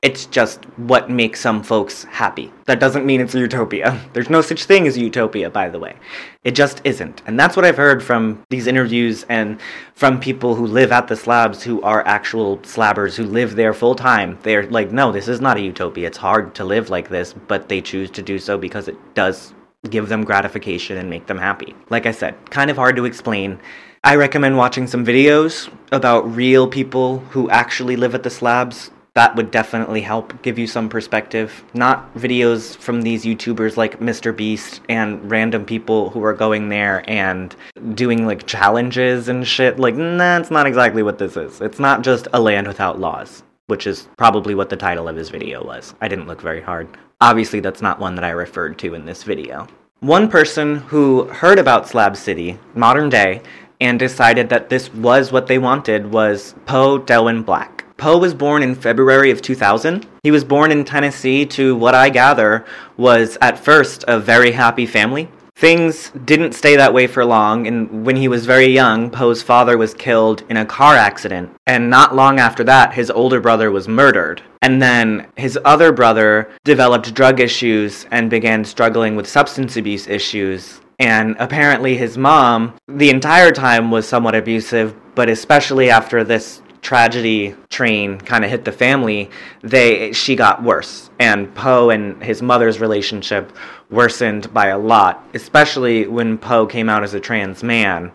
It's 0.00 0.26
just 0.26 0.64
what 0.76 1.10
makes 1.10 1.40
some 1.40 1.60
folks 1.60 2.04
happy. 2.04 2.52
That 2.66 2.78
doesn't 2.78 3.04
mean 3.04 3.20
it's 3.20 3.34
a 3.34 3.40
utopia. 3.40 4.00
There's 4.12 4.30
no 4.30 4.40
such 4.40 4.64
thing 4.64 4.86
as 4.86 4.96
a 4.96 5.00
utopia, 5.00 5.50
by 5.50 5.68
the 5.68 5.80
way. 5.80 5.96
It 6.44 6.52
just 6.52 6.80
isn't. 6.84 7.20
And 7.26 7.38
that's 7.38 7.56
what 7.56 7.64
I've 7.64 7.76
heard 7.76 8.00
from 8.00 8.44
these 8.48 8.68
interviews 8.68 9.26
and 9.28 9.60
from 9.94 10.20
people 10.20 10.54
who 10.54 10.66
live 10.68 10.92
at 10.92 11.08
the 11.08 11.16
slabs 11.16 11.64
who 11.64 11.82
are 11.82 12.06
actual 12.06 12.58
slabbers 12.58 13.16
who 13.16 13.24
live 13.24 13.56
there 13.56 13.74
full 13.74 13.96
time. 13.96 14.38
They're 14.44 14.70
like, 14.70 14.92
no, 14.92 15.10
this 15.10 15.26
is 15.26 15.40
not 15.40 15.56
a 15.56 15.62
utopia. 15.62 16.06
It's 16.06 16.18
hard 16.18 16.54
to 16.54 16.64
live 16.64 16.90
like 16.90 17.08
this, 17.08 17.32
but 17.32 17.68
they 17.68 17.80
choose 17.80 18.08
to 18.12 18.22
do 18.22 18.38
so 18.38 18.56
because 18.56 18.86
it 18.86 18.96
does 19.14 19.52
give 19.90 20.08
them 20.08 20.22
gratification 20.22 20.98
and 20.98 21.10
make 21.10 21.26
them 21.26 21.38
happy. 21.38 21.74
Like 21.90 22.06
I 22.06 22.12
said, 22.12 22.36
kind 22.50 22.70
of 22.70 22.76
hard 22.76 22.94
to 22.96 23.04
explain. 23.04 23.58
I 24.04 24.14
recommend 24.14 24.56
watching 24.56 24.86
some 24.86 25.04
videos 25.04 25.68
about 25.90 26.36
real 26.36 26.68
people 26.68 27.18
who 27.30 27.50
actually 27.50 27.96
live 27.96 28.14
at 28.14 28.22
the 28.22 28.30
slabs. 28.30 28.92
That 29.18 29.34
would 29.34 29.50
definitely 29.50 30.02
help 30.02 30.42
give 30.42 30.60
you 30.60 30.68
some 30.68 30.88
perspective. 30.88 31.64
Not 31.74 32.14
videos 32.14 32.76
from 32.76 33.02
these 33.02 33.24
YouTubers 33.24 33.76
like 33.76 33.98
Mr. 33.98 34.30
Beast 34.34 34.80
and 34.88 35.28
random 35.28 35.64
people 35.64 36.10
who 36.10 36.22
are 36.22 36.32
going 36.32 36.68
there 36.68 37.02
and 37.10 37.56
doing 37.94 38.28
like 38.28 38.46
challenges 38.46 39.26
and 39.26 39.44
shit. 39.44 39.80
Like, 39.80 39.96
nah, 39.96 40.38
that's 40.38 40.52
not 40.52 40.68
exactly 40.68 41.02
what 41.02 41.18
this 41.18 41.36
is. 41.36 41.60
It's 41.60 41.80
not 41.80 42.02
just 42.02 42.28
a 42.32 42.40
land 42.40 42.68
without 42.68 43.00
laws, 43.00 43.42
which 43.66 43.88
is 43.88 44.06
probably 44.16 44.54
what 44.54 44.68
the 44.68 44.76
title 44.76 45.08
of 45.08 45.16
his 45.16 45.30
video 45.30 45.64
was. 45.64 45.96
I 46.00 46.06
didn't 46.06 46.28
look 46.28 46.40
very 46.40 46.60
hard. 46.60 46.86
Obviously, 47.20 47.58
that's 47.58 47.82
not 47.82 47.98
one 47.98 48.14
that 48.14 48.24
I 48.24 48.30
referred 48.30 48.78
to 48.78 48.94
in 48.94 49.04
this 49.04 49.24
video. 49.24 49.66
One 49.98 50.30
person 50.30 50.76
who 50.76 51.24
heard 51.24 51.58
about 51.58 51.88
Slab 51.88 52.16
City, 52.16 52.56
modern 52.76 53.08
day, 53.08 53.42
and 53.80 53.98
decided 53.98 54.48
that 54.50 54.68
this 54.68 54.94
was 54.94 55.32
what 55.32 55.48
they 55.48 55.58
wanted 55.58 56.12
was 56.12 56.54
Poe 56.66 57.00
Delwyn 57.00 57.44
Black. 57.44 57.77
Poe 57.98 58.16
was 58.16 58.32
born 58.32 58.62
in 58.62 58.76
February 58.76 59.32
of 59.32 59.42
2000. 59.42 60.06
He 60.22 60.30
was 60.30 60.44
born 60.44 60.70
in 60.70 60.84
Tennessee 60.84 61.44
to 61.46 61.74
what 61.74 61.96
I 61.96 62.10
gather 62.10 62.64
was 62.96 63.36
at 63.42 63.58
first 63.58 64.04
a 64.06 64.20
very 64.20 64.52
happy 64.52 64.86
family. 64.86 65.28
Things 65.56 66.12
didn't 66.24 66.52
stay 66.52 66.76
that 66.76 66.94
way 66.94 67.08
for 67.08 67.24
long, 67.24 67.66
and 67.66 68.06
when 68.06 68.14
he 68.14 68.28
was 68.28 68.46
very 68.46 68.68
young, 68.68 69.10
Poe's 69.10 69.42
father 69.42 69.76
was 69.76 69.94
killed 69.94 70.44
in 70.48 70.56
a 70.56 70.64
car 70.64 70.94
accident, 70.94 71.50
and 71.66 71.90
not 71.90 72.14
long 72.14 72.38
after 72.38 72.62
that, 72.62 72.92
his 72.92 73.10
older 73.10 73.40
brother 73.40 73.72
was 73.72 73.88
murdered. 73.88 74.42
And 74.62 74.80
then 74.80 75.26
his 75.36 75.58
other 75.64 75.90
brother 75.90 76.48
developed 76.62 77.12
drug 77.12 77.40
issues 77.40 78.06
and 78.12 78.30
began 78.30 78.64
struggling 78.64 79.16
with 79.16 79.26
substance 79.26 79.76
abuse 79.76 80.06
issues. 80.06 80.80
And 81.00 81.34
apparently, 81.40 81.96
his 81.96 82.16
mom, 82.16 82.74
the 82.86 83.10
entire 83.10 83.50
time, 83.50 83.90
was 83.90 84.06
somewhat 84.06 84.36
abusive, 84.36 84.94
but 85.16 85.28
especially 85.28 85.90
after 85.90 86.22
this 86.22 86.62
tragedy 86.88 87.54
train 87.68 88.18
kind 88.18 88.46
of 88.46 88.50
hit 88.50 88.64
the 88.64 88.72
family, 88.72 89.28
they 89.60 90.10
she 90.12 90.34
got 90.34 90.62
worse, 90.62 91.10
and 91.18 91.54
Poe 91.54 91.90
and 91.90 92.22
his 92.22 92.40
mother's 92.40 92.80
relationship 92.80 93.52
worsened 93.90 94.54
by 94.54 94.68
a 94.68 94.78
lot, 94.78 95.22
especially 95.34 96.06
when 96.06 96.38
Poe 96.38 96.66
came 96.66 96.88
out 96.88 97.04
as 97.04 97.12
a 97.12 97.20
trans 97.20 97.62
man. 97.62 98.10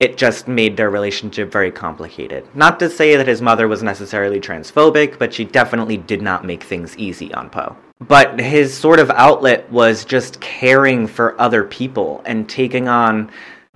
It 0.00 0.16
just 0.16 0.48
made 0.48 0.76
their 0.76 0.90
relationship 0.90 1.52
very 1.52 1.70
complicated. 1.70 2.44
Not 2.52 2.80
to 2.80 2.90
say 2.90 3.14
that 3.14 3.28
his 3.28 3.40
mother 3.40 3.68
was 3.68 3.84
necessarily 3.84 4.40
transphobic, 4.40 5.20
but 5.20 5.32
she 5.32 5.44
definitely 5.44 5.96
did 5.96 6.20
not 6.20 6.44
make 6.44 6.64
things 6.64 6.98
easy 6.98 7.32
on 7.32 7.48
Poe. 7.48 7.76
But 8.00 8.40
his 8.40 8.76
sort 8.76 8.98
of 8.98 9.08
outlet 9.10 9.70
was 9.70 10.04
just 10.04 10.40
caring 10.40 11.06
for 11.06 11.40
other 11.40 11.62
people 11.62 12.22
and 12.26 12.48
taking 12.48 12.88
on 12.88 13.30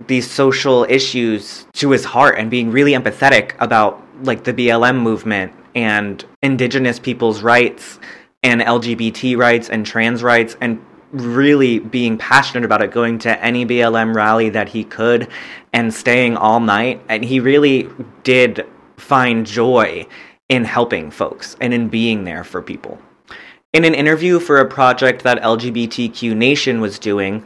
these 0.07 0.29
social 0.29 0.85
issues 0.89 1.65
to 1.73 1.91
his 1.91 2.05
heart 2.05 2.37
and 2.37 2.49
being 2.49 2.71
really 2.71 2.93
empathetic 2.93 3.53
about 3.59 4.03
like 4.23 4.43
the 4.43 4.53
BLM 4.53 5.01
movement 5.01 5.53
and 5.75 6.23
indigenous 6.41 6.99
people's 6.99 7.41
rights 7.41 7.99
and 8.43 8.61
LGBT 8.61 9.37
rights 9.37 9.69
and 9.69 9.85
trans 9.85 10.23
rights 10.23 10.55
and 10.61 10.83
really 11.11 11.79
being 11.79 12.17
passionate 12.17 12.63
about 12.63 12.81
it, 12.81 12.91
going 12.91 13.19
to 13.19 13.43
any 13.43 13.65
BLM 13.65 14.15
rally 14.15 14.49
that 14.49 14.69
he 14.69 14.83
could 14.83 15.27
and 15.73 15.93
staying 15.93 16.37
all 16.37 16.59
night. 16.59 17.01
And 17.09 17.23
he 17.23 17.39
really 17.39 17.89
did 18.23 18.65
find 18.97 19.45
joy 19.45 20.07
in 20.49 20.63
helping 20.63 21.11
folks 21.11 21.55
and 21.61 21.73
in 21.73 21.89
being 21.89 22.23
there 22.23 22.43
for 22.43 22.61
people. 22.61 22.99
In 23.73 23.85
an 23.85 23.93
interview 23.93 24.39
for 24.39 24.57
a 24.57 24.67
project 24.67 25.23
that 25.23 25.41
LGBTQ 25.41 26.35
Nation 26.35 26.81
was 26.81 26.99
doing, 26.99 27.45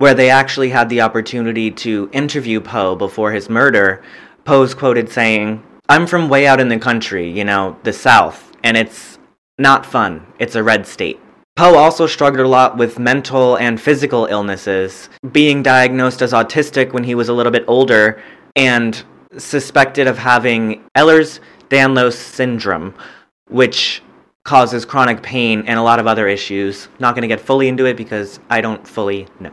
where 0.00 0.14
they 0.14 0.30
actually 0.30 0.70
had 0.70 0.88
the 0.88 1.02
opportunity 1.02 1.70
to 1.70 2.08
interview 2.10 2.58
Poe 2.58 2.96
before 2.96 3.32
his 3.32 3.50
murder, 3.50 4.02
Poe's 4.46 4.72
quoted 4.72 5.10
saying, 5.10 5.62
I'm 5.90 6.06
from 6.06 6.30
way 6.30 6.46
out 6.46 6.58
in 6.58 6.68
the 6.68 6.78
country, 6.78 7.30
you 7.30 7.44
know, 7.44 7.76
the 7.82 7.92
South, 7.92 8.50
and 8.64 8.78
it's 8.78 9.18
not 9.58 9.84
fun. 9.84 10.26
It's 10.38 10.54
a 10.54 10.62
red 10.62 10.86
state. 10.86 11.20
Poe 11.54 11.76
also 11.76 12.06
struggled 12.06 12.46
a 12.46 12.48
lot 12.48 12.78
with 12.78 12.98
mental 12.98 13.56
and 13.56 13.78
physical 13.78 14.24
illnesses, 14.24 15.10
being 15.32 15.62
diagnosed 15.62 16.22
as 16.22 16.32
autistic 16.32 16.94
when 16.94 17.04
he 17.04 17.14
was 17.14 17.28
a 17.28 17.34
little 17.34 17.52
bit 17.52 17.66
older, 17.68 18.22
and 18.56 19.04
suspected 19.36 20.06
of 20.06 20.16
having 20.16 20.82
Ehlers 20.96 21.40
Danlos 21.68 22.14
syndrome, 22.14 22.94
which 23.50 24.02
causes 24.46 24.86
chronic 24.86 25.22
pain 25.22 25.62
and 25.66 25.78
a 25.78 25.82
lot 25.82 25.98
of 25.98 26.06
other 26.06 26.26
issues. 26.26 26.88
Not 26.98 27.14
going 27.14 27.22
to 27.22 27.28
get 27.28 27.38
fully 27.38 27.68
into 27.68 27.84
it 27.84 27.98
because 27.98 28.40
I 28.48 28.62
don't 28.62 28.88
fully 28.88 29.28
know. 29.38 29.52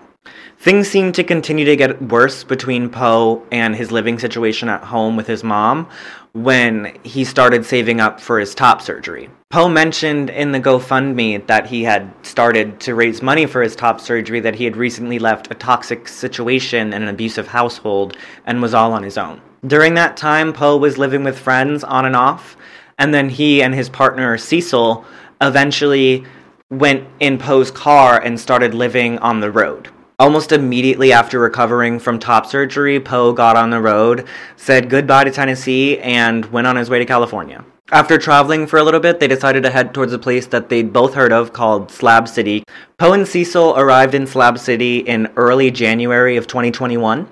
Things 0.60 0.88
seem 0.88 1.12
to 1.13 1.24
continue 1.24 1.65
to 1.65 1.75
get 1.75 2.01
worse 2.01 2.43
between 2.43 2.89
Poe 2.89 3.46
and 3.51 3.75
his 3.75 3.91
living 3.91 4.17
situation 4.17 4.69
at 4.69 4.84
home 4.84 5.15
with 5.15 5.27
his 5.27 5.43
mom 5.43 5.88
when 6.34 6.98
he 7.03 7.24
started 7.24 7.65
saving 7.65 8.00
up 8.00 8.19
for 8.19 8.39
his 8.39 8.55
top 8.55 8.81
surgery. 8.81 9.29
Poe 9.50 9.69
mentioned 9.69 10.29
in 10.29 10.51
the 10.51 10.60
GoFundMe 10.60 11.46
that 11.48 11.67
he 11.67 11.84
had 11.84 12.12
started 12.24 12.79
to 12.81 12.96
raise 12.96 13.22
money 13.22 13.46
for 13.46 13.62
his 13.62 13.75
top 13.75 14.01
surgery, 14.01 14.39
that 14.41 14.55
he 14.55 14.65
had 14.65 14.75
recently 14.75 15.19
left 15.19 15.50
a 15.51 15.55
toxic 15.55 16.07
situation 16.07 16.91
in 16.91 17.01
an 17.01 17.07
abusive 17.07 17.48
household 17.48 18.17
and 18.46 18.62
was 18.62 18.74
all 18.74 18.93
on 18.93 19.03
his 19.03 19.17
own. 19.17 19.41
During 19.65 19.93
that 19.93 20.17
time, 20.17 20.53
Poe 20.53 20.77
was 20.77 20.98
living 20.98 21.24
with 21.24 21.39
friends 21.39 21.84
on 21.84 22.05
and 22.05 22.15
off, 22.15 22.57
and 22.98 23.13
then 23.13 23.29
he 23.29 23.62
and 23.63 23.74
his 23.74 23.89
partner 23.89 24.38
Cecil 24.38 25.05
eventually 25.41 26.25
went 26.69 27.07
in 27.19 27.38
Poe's 27.38 27.72
car 27.72 28.22
and 28.22 28.39
started 28.39 28.74
living 28.74 29.17
on 29.19 29.39
the 29.39 29.51
road. 29.51 29.89
Almost 30.19 30.51
immediately 30.51 31.13
after 31.13 31.39
recovering 31.39 32.00
from 32.00 32.17
top 32.17 32.47
surgery, 32.47 33.00
Poe 33.00 33.33
got 33.33 33.55
on 33.55 33.69
the 33.69 33.79
road, 33.79 34.25
said 34.55 34.89
goodbye 34.89 35.25
to 35.25 35.29
Tennessee, 35.29 36.00
and 36.00 36.43
went 36.45 36.65
on 36.65 36.75
his 36.75 36.89
way 36.89 36.97
to 36.97 37.05
California. 37.05 37.63
After 37.91 38.17
traveling 38.17 38.65
for 38.65 38.79
a 38.79 38.83
little 38.83 39.00
bit, 39.00 39.19
they 39.19 39.27
decided 39.27 39.62
to 39.62 39.69
head 39.69 39.93
towards 39.93 40.13
a 40.13 40.17
place 40.17 40.47
that 40.47 40.69
they'd 40.69 40.91
both 40.91 41.13
heard 41.13 41.31
of 41.31 41.53
called 41.53 41.91
Slab 41.91 42.27
City. 42.27 42.63
Poe 42.97 43.13
and 43.13 43.27
Cecil 43.27 43.77
arrived 43.77 44.15
in 44.15 44.25
Slab 44.25 44.57
City 44.57 44.97
in 45.01 45.31
early 45.36 45.69
January 45.69 46.36
of 46.36 46.47
2021. 46.47 47.29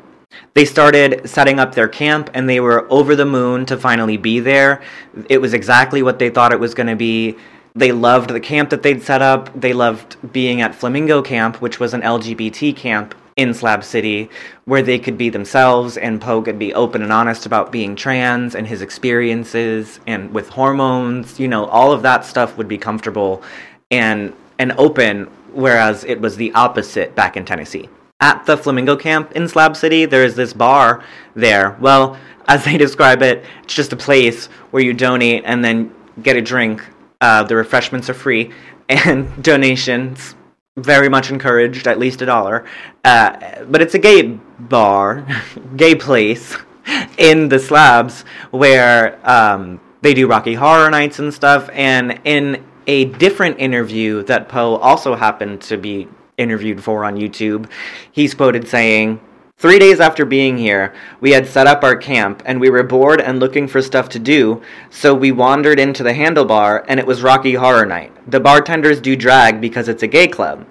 They 0.53 0.65
started 0.65 1.27
setting 1.27 1.59
up 1.59 1.73
their 1.73 1.87
camp 1.87 2.29
and 2.35 2.47
they 2.47 2.59
were 2.59 2.85
over 2.91 3.15
the 3.15 3.25
moon 3.25 3.65
to 3.65 3.77
finally 3.77 4.17
be 4.17 4.39
there. 4.39 4.83
It 5.27 5.39
was 5.39 5.55
exactly 5.55 6.03
what 6.03 6.19
they 6.19 6.29
thought 6.29 6.53
it 6.53 6.59
was 6.59 6.75
going 6.75 6.87
to 6.87 6.95
be. 6.95 7.35
They 7.75 7.91
loved 7.91 8.29
the 8.29 8.39
camp 8.39 8.69
that 8.69 8.83
they'd 8.83 9.03
set 9.03 9.21
up. 9.21 9.49
They 9.59 9.73
loved 9.73 10.15
being 10.31 10.61
at 10.61 10.73
Flamingo 10.73 11.21
Camp, 11.21 11.61
which 11.61 11.79
was 11.79 11.93
an 11.93 12.01
LGBT 12.01 12.75
camp 12.75 13.13
in 13.35 13.53
Slab 13.53 13.83
City, 13.83 14.29
where 14.63 14.81
they 14.81 14.97
could 14.97 15.17
be 15.17 15.27
themselves 15.27 15.97
and 15.97 16.21
Poe 16.21 16.41
could 16.41 16.57
be 16.57 16.73
open 16.73 17.01
and 17.01 17.11
honest 17.11 17.45
about 17.45 17.73
being 17.73 17.97
trans 17.97 18.55
and 18.55 18.65
his 18.65 18.81
experiences 18.81 19.99
and 20.07 20.33
with 20.33 20.47
hormones. 20.47 21.37
You 21.37 21.49
know, 21.49 21.65
all 21.65 21.91
of 21.91 22.01
that 22.03 22.23
stuff 22.23 22.57
would 22.57 22.69
be 22.69 22.77
comfortable 22.77 23.43
and 23.91 24.33
and 24.57 24.71
open, 24.77 25.25
whereas 25.51 26.05
it 26.05 26.21
was 26.21 26.37
the 26.37 26.53
opposite 26.53 27.13
back 27.13 27.35
in 27.35 27.43
Tennessee. 27.43 27.89
At 28.21 28.45
the 28.45 28.55
Flamingo 28.55 28.95
Camp 28.95 29.33
in 29.33 29.49
Slab 29.49 29.75
City, 29.75 30.05
there 30.05 30.23
is 30.23 30.37
this 30.37 30.53
bar 30.53 31.03
there. 31.35 31.75
Well, 31.81 32.17
as 32.47 32.63
they 32.63 32.77
describe 32.85 33.21
it, 33.21 33.43
it's 33.63 33.73
just 33.73 33.91
a 33.91 33.97
place 33.97 34.45
where 34.71 34.81
you 34.81 34.93
donate 34.93 35.43
and 35.45 35.61
then 35.61 35.93
get 36.23 36.37
a 36.37 36.41
drink 36.41 36.81
uh, 37.25 37.41
the 37.41 37.55
refreshments 37.55 38.07
are 38.07 38.13
free, 38.13 38.51
and 38.87 39.43
donations 39.51 40.35
very 40.77 41.09
much 41.09 41.31
encouraged, 41.31 41.87
at 41.87 41.97
least 41.97 42.21
a 42.21 42.25
dollar. 42.27 42.65
Uh, 43.03 43.63
but 43.65 43.81
it's 43.81 43.95
a 43.95 43.99
gay 43.99 44.21
bar, 44.59 45.25
gay 45.75 45.95
place 45.95 46.55
in 47.17 47.49
the 47.49 47.57
slabs 47.57 48.21
where 48.51 49.19
um, 49.27 49.79
they 50.01 50.13
do 50.13 50.27
Rocky 50.27 50.53
Horror 50.53 50.91
Nights 50.91 51.17
and 51.17 51.33
stuff. 51.33 51.67
And 51.73 52.19
in 52.25 52.63
a 52.85 53.05
different 53.05 53.59
interview 53.59 54.21
that 54.23 54.47
Poe 54.47 54.75
also 54.75 55.15
happened 55.15 55.61
to 55.61 55.77
be 55.77 56.07
interviewed 56.37 56.83
for 56.83 57.03
on 57.05 57.15
YouTube, 57.15 57.67
he's 58.11 58.35
quoted 58.35 58.67
saying, 58.67 59.19
Three 59.57 59.79
days 59.79 60.01
after 60.01 60.25
being 60.25 60.57
here, 60.57 60.93
we 61.21 61.31
had 61.31 61.47
set 61.47 61.65
up 61.65 61.83
our 61.83 61.95
camp 61.95 62.43
and 62.45 62.59
we 62.59 62.69
were 62.69 62.83
bored 62.83 63.21
and 63.21 63.39
looking 63.39 63.67
for 63.67 63.81
stuff 63.81 64.09
to 64.09 64.19
do, 64.19 64.61
so 64.89 65.15
we 65.15 65.31
wandered 65.31 65.79
into 65.79 66.03
the 66.03 66.13
handlebar 66.13 66.83
and 66.87 66.99
it 66.99 67.07
was 67.07 67.23
Rocky 67.23 67.53
Horror 67.53 67.85
Night. 67.85 68.11
The 68.29 68.41
bartenders 68.41 69.01
do 69.01 69.15
drag 69.15 69.61
because 69.61 69.87
it's 69.87 70.03
a 70.03 70.07
gay 70.07 70.27
club. 70.27 70.67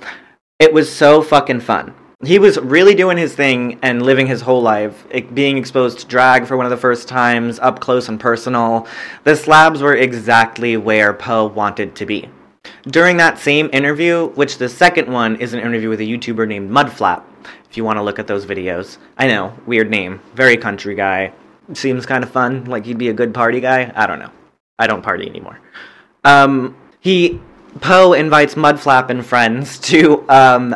It 0.61 0.73
was 0.73 0.95
so 0.95 1.23
fucking 1.23 1.61
fun. 1.61 1.95
He 2.25 2.39
was 2.39 2.59
really 2.59 2.95
doing 2.95 3.17
his 3.17 3.35
thing 3.35 3.79
and 3.83 4.03
living 4.03 4.27
his 4.27 4.43
whole 4.43 4.63
life, 4.63 5.05
being 5.33 5.59
exposed 5.59 5.99
to 6.01 6.07
drag 6.07 6.47
for 6.47 6.57
one 6.57 6.67
of 6.67 6.71
the 6.71 6.77
first 6.77 7.09
times, 7.09 7.59
up 7.59 7.81
close 7.81 8.09
and 8.09 8.21
personal. 8.21 8.87
The 9.25 9.35
slabs 9.35 9.81
were 9.81 9.97
exactly 9.97 10.77
where 10.77 11.15
Poe 11.15 11.47
wanted 11.47 11.97
to 11.97 12.07
be. 12.07 12.29
During 12.87 13.17
that 13.17 13.39
same 13.39 13.71
interview, 13.73 14.29
which 14.31 14.59
the 14.59 14.69
second 14.69 15.13
one 15.13 15.37
is 15.37 15.55
an 15.55 15.61
interview 15.61 15.89
with 15.89 16.01
a 16.01 16.05
YouTuber 16.05 16.47
named 16.47 16.71
Mudflap, 16.71 17.23
if 17.71 17.77
you 17.77 17.85
want 17.85 17.99
to 17.99 18.03
look 18.03 18.19
at 18.19 18.27
those 18.27 18.47
videos. 18.47 18.99
I 19.17 19.27
know, 19.27 19.57
weird 19.67 19.91
name, 19.91 20.21
very 20.35 20.57
country 20.57 20.95
guy. 20.95 21.33
Seems 21.73 22.05
kind 22.05 22.23
of 22.23 22.31
fun, 22.31 22.67
like 22.67 22.85
he'd 22.85 22.99
be 22.99 23.09
a 23.09 23.15
good 23.15 23.33
party 23.33 23.61
guy. 23.61 23.91
I 23.95 24.07
don't 24.07 24.19
know. 24.19 24.31
I 24.79 24.87
don't 24.87 25.03
party 25.03 25.27
anymore. 25.27 25.61
Um, 26.25 26.77
he 27.01 27.41
Poe 27.81 28.13
invites 28.13 28.55
Mudflap 28.55 29.11
and 29.11 29.25
friends 29.25 29.79
to 29.91 30.29
um, 30.29 30.71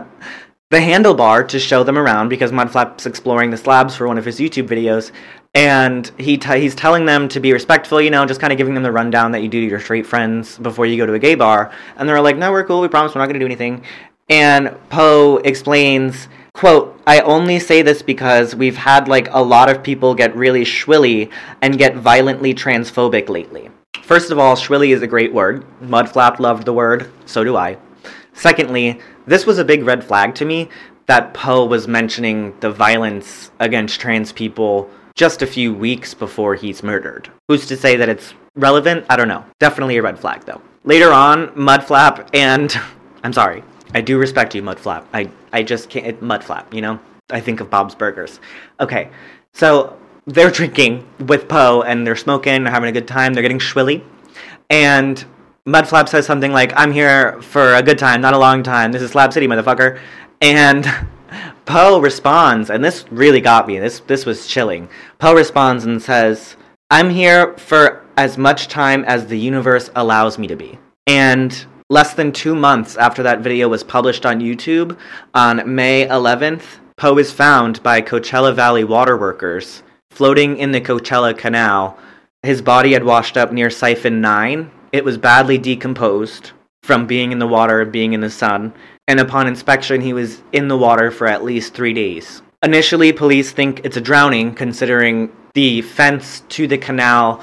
the 0.71 0.79
handlebar 0.79 1.47
to 1.49 1.59
show 1.59 1.83
them 1.85 1.97
around 1.97 2.29
because 2.29 2.53
Mudflap's 2.53 3.07
exploring 3.07 3.51
the 3.51 3.57
slabs 3.57 3.97
for 3.97 4.07
one 4.07 4.19
of 4.19 4.25
his 4.25 4.39
YouTube 4.39 4.69
videos, 4.69 5.13
and 5.55 6.11
he 6.19 6.37
t- 6.37 6.61
he's 6.61 6.75
telling 6.75 7.07
them 7.07 7.29
to 7.29 7.41
be 7.41 7.53
respectful, 7.53 8.01
you 8.01 8.11
know, 8.11 8.25
just 8.27 8.41
kind 8.41 8.53
of 8.53 8.59
giving 8.59 8.75
them 8.75 8.83
the 8.83 8.93
rundown 8.93 9.33
that 9.33 9.43
you 9.43 9.49
do 9.49 9.61
to 9.61 9.67
your 9.67 9.81
straight 9.81 10.07
friends 10.07 10.59
before 10.59 10.87
you 10.87 10.97
go 10.97 11.07
to 11.07 11.15
a 11.15 11.19
gay 11.19 11.35
bar, 11.35 11.73
and 11.97 12.09
they're 12.09 12.21
like, 12.21 12.37
"No, 12.37 12.53
we're 12.53 12.65
cool. 12.65 12.81
We 12.81 12.89
promise 12.89 13.15
we're 13.15 13.21
not 13.21 13.27
going 13.27 13.35
to 13.35 13.41
do 13.41 13.47
anything." 13.47 13.83
And 14.29 14.77
Poe 14.91 15.39
explains 15.39 16.29
quote 16.59 17.01
i 17.07 17.21
only 17.21 17.61
say 17.61 17.83
this 17.83 18.03
because 18.03 18.53
we've 18.53 18.77
had 18.77 19.07
like 19.07 19.29
a 19.33 19.41
lot 19.41 19.71
of 19.71 19.81
people 19.81 20.13
get 20.13 20.35
really 20.35 20.65
shwilly 20.65 21.31
and 21.63 21.79
get 21.79 21.95
violently 21.95 22.53
transphobic 22.53 23.29
lately 23.29 23.71
first 24.03 24.33
of 24.33 24.41
all 24.41 24.57
shwilly 24.57 24.93
is 24.93 25.01
a 25.01 25.07
great 25.07 25.33
word 25.33 25.65
mudflap 25.81 26.41
loved 26.41 26.65
the 26.65 26.73
word 26.73 27.09
so 27.27 27.45
do 27.45 27.57
i 27.57 27.79
secondly 28.33 29.01
this 29.25 29.47
was 29.47 29.59
a 29.59 29.65
big 29.65 29.85
red 29.85 30.03
flag 30.03 30.35
to 30.35 30.45
me 30.45 30.69
that 31.07 31.33
poe 31.33 31.65
was 31.65 31.87
mentioning 31.87 32.53
the 32.59 32.73
violence 32.73 33.53
against 33.61 34.01
trans 34.01 34.33
people 34.33 34.91
just 35.19 35.43
a 35.43 35.47
few 35.47 35.75
weeks 35.75 36.15
before 36.15 36.55
he's 36.55 36.83
murdered 36.83 37.31
who's 37.49 37.67
to 37.67 37.77
say 37.77 37.97
that 37.97 38.09
it's 38.09 38.35
relevant 38.55 39.05
i 39.11 39.17
don't 39.17 39.29
know 39.29 39.45
definitely 39.59 39.97
a 39.97 40.03
red 40.03 40.19
flag 40.19 40.45
though 40.45 40.63
later 40.85 41.13
on 41.13 41.49
mudflap 41.49 42.29
and 42.35 42.81
i'm 43.25 43.33
sorry 43.33 43.63
i 43.95 44.01
do 44.01 44.17
respect 44.17 44.55
you 44.55 44.63
mudflap 44.63 45.05
i 45.13 45.31
I 45.53 45.63
just 45.63 45.91
can't. 45.91 46.07
It, 46.07 46.23
mud 46.23 46.45
you 46.73 46.81
know. 46.81 46.99
I 47.31 47.41
think 47.41 47.61
of 47.61 47.69
Bob's 47.69 47.95
Burgers. 47.95 48.41
Okay, 48.81 49.11
so 49.53 49.99
they're 50.27 50.51
drinking 50.61 51.07
with 51.27 51.49
Poe 51.49 51.83
and 51.83 52.07
they're 52.07 52.17
smoking, 52.17 52.65
they're 52.65 52.73
having 52.73 52.89
a 52.89 52.93
good 52.93 53.09
time, 53.09 53.35
they're 53.35 53.43
getting 53.43 53.59
schwilly, 53.59 54.03
and 54.71 55.25
Mudflap 55.67 56.09
says 56.09 56.25
something 56.25 56.53
like, 56.53 56.73
"I'm 56.77 56.93
here 56.93 57.41
for 57.43 57.75
a 57.75 57.83
good 57.83 57.99
time, 57.99 58.23
not 58.23 58.33
a 58.33 58.39
long 58.39 58.63
time. 58.63 58.93
This 58.93 59.03
is 59.03 59.11
Slab 59.11 59.33
City, 59.33 59.47
motherfucker." 59.47 59.99
And 60.41 60.87
Poe 61.65 62.01
responds, 62.01 62.71
and 62.71 62.85
this 62.85 63.05
really 63.11 63.41
got 63.41 63.67
me. 63.67 63.79
This 63.79 64.01
this 64.01 64.25
was 64.25 64.47
chilling. 64.47 64.89
Poe 65.19 65.35
responds 65.35 65.85
and 65.85 66.03
says, 66.03 66.57
"I'm 66.91 67.11
here 67.11 67.55
for 67.57 68.03
as 68.17 68.39
much 68.39 68.69
time 68.69 69.05
as 69.05 69.27
the 69.27 69.39
universe 69.39 69.91
allows 69.95 70.39
me 70.39 70.47
to 70.47 70.57
be." 70.57 70.79
And 71.07 71.65
less 71.91 72.15
than 72.15 72.33
2 72.33 72.55
months 72.55 72.97
after 72.97 73.23
that 73.23 73.41
video 73.41 73.69
was 73.69 73.83
published 73.83 74.27
on 74.27 74.41
YouTube, 74.41 74.97
on 75.35 75.63
May 75.67 76.07
11th, 76.07 76.81
Poe 76.97 77.19
is 77.19 77.33
found 77.33 77.83
by 77.83 78.01
Coachella 78.01 78.55
Valley 78.55 78.85
water 78.85 79.17
workers 79.17 79.83
floating 80.11 80.57
in 80.57 80.73
the 80.73 80.81
Coachella 80.81 81.37
Canal. 81.37 81.97
His 82.43 82.61
body 82.61 82.93
had 82.93 83.05
washed 83.05 83.37
up 83.37 83.53
near 83.53 83.71
Siphon 83.71 84.21
9. 84.21 84.71
It 84.93 85.05
was 85.05 85.19
badly 85.19 85.59
decomposed 85.59 86.53
from 86.83 87.07
being 87.07 87.33
in 87.33 87.39
the 87.39 87.47
water 87.47 87.83
and 87.83 87.93
being 87.93 88.15
in 88.15 88.21
the 88.21 88.31
sun, 88.31 88.73
and 89.09 89.19
upon 89.19 89.49
inspection, 89.49 90.01
he 90.01 90.13
was 90.13 90.43
in 90.53 90.69
the 90.69 90.77
water 90.77 91.11
for 91.11 91.27
at 91.27 91.43
least 91.43 91.75
three 91.75 91.95
days. 91.95 92.43
Initially, 92.63 93.13
police 93.13 93.51
think 93.51 93.81
it's 93.85 93.97
a 93.97 94.01
drowning, 94.01 94.55
considering 94.55 95.33
the 95.55 95.83
fence 95.83 96.43
to 96.51 96.69
the 96.69 96.79
canal 96.79 97.43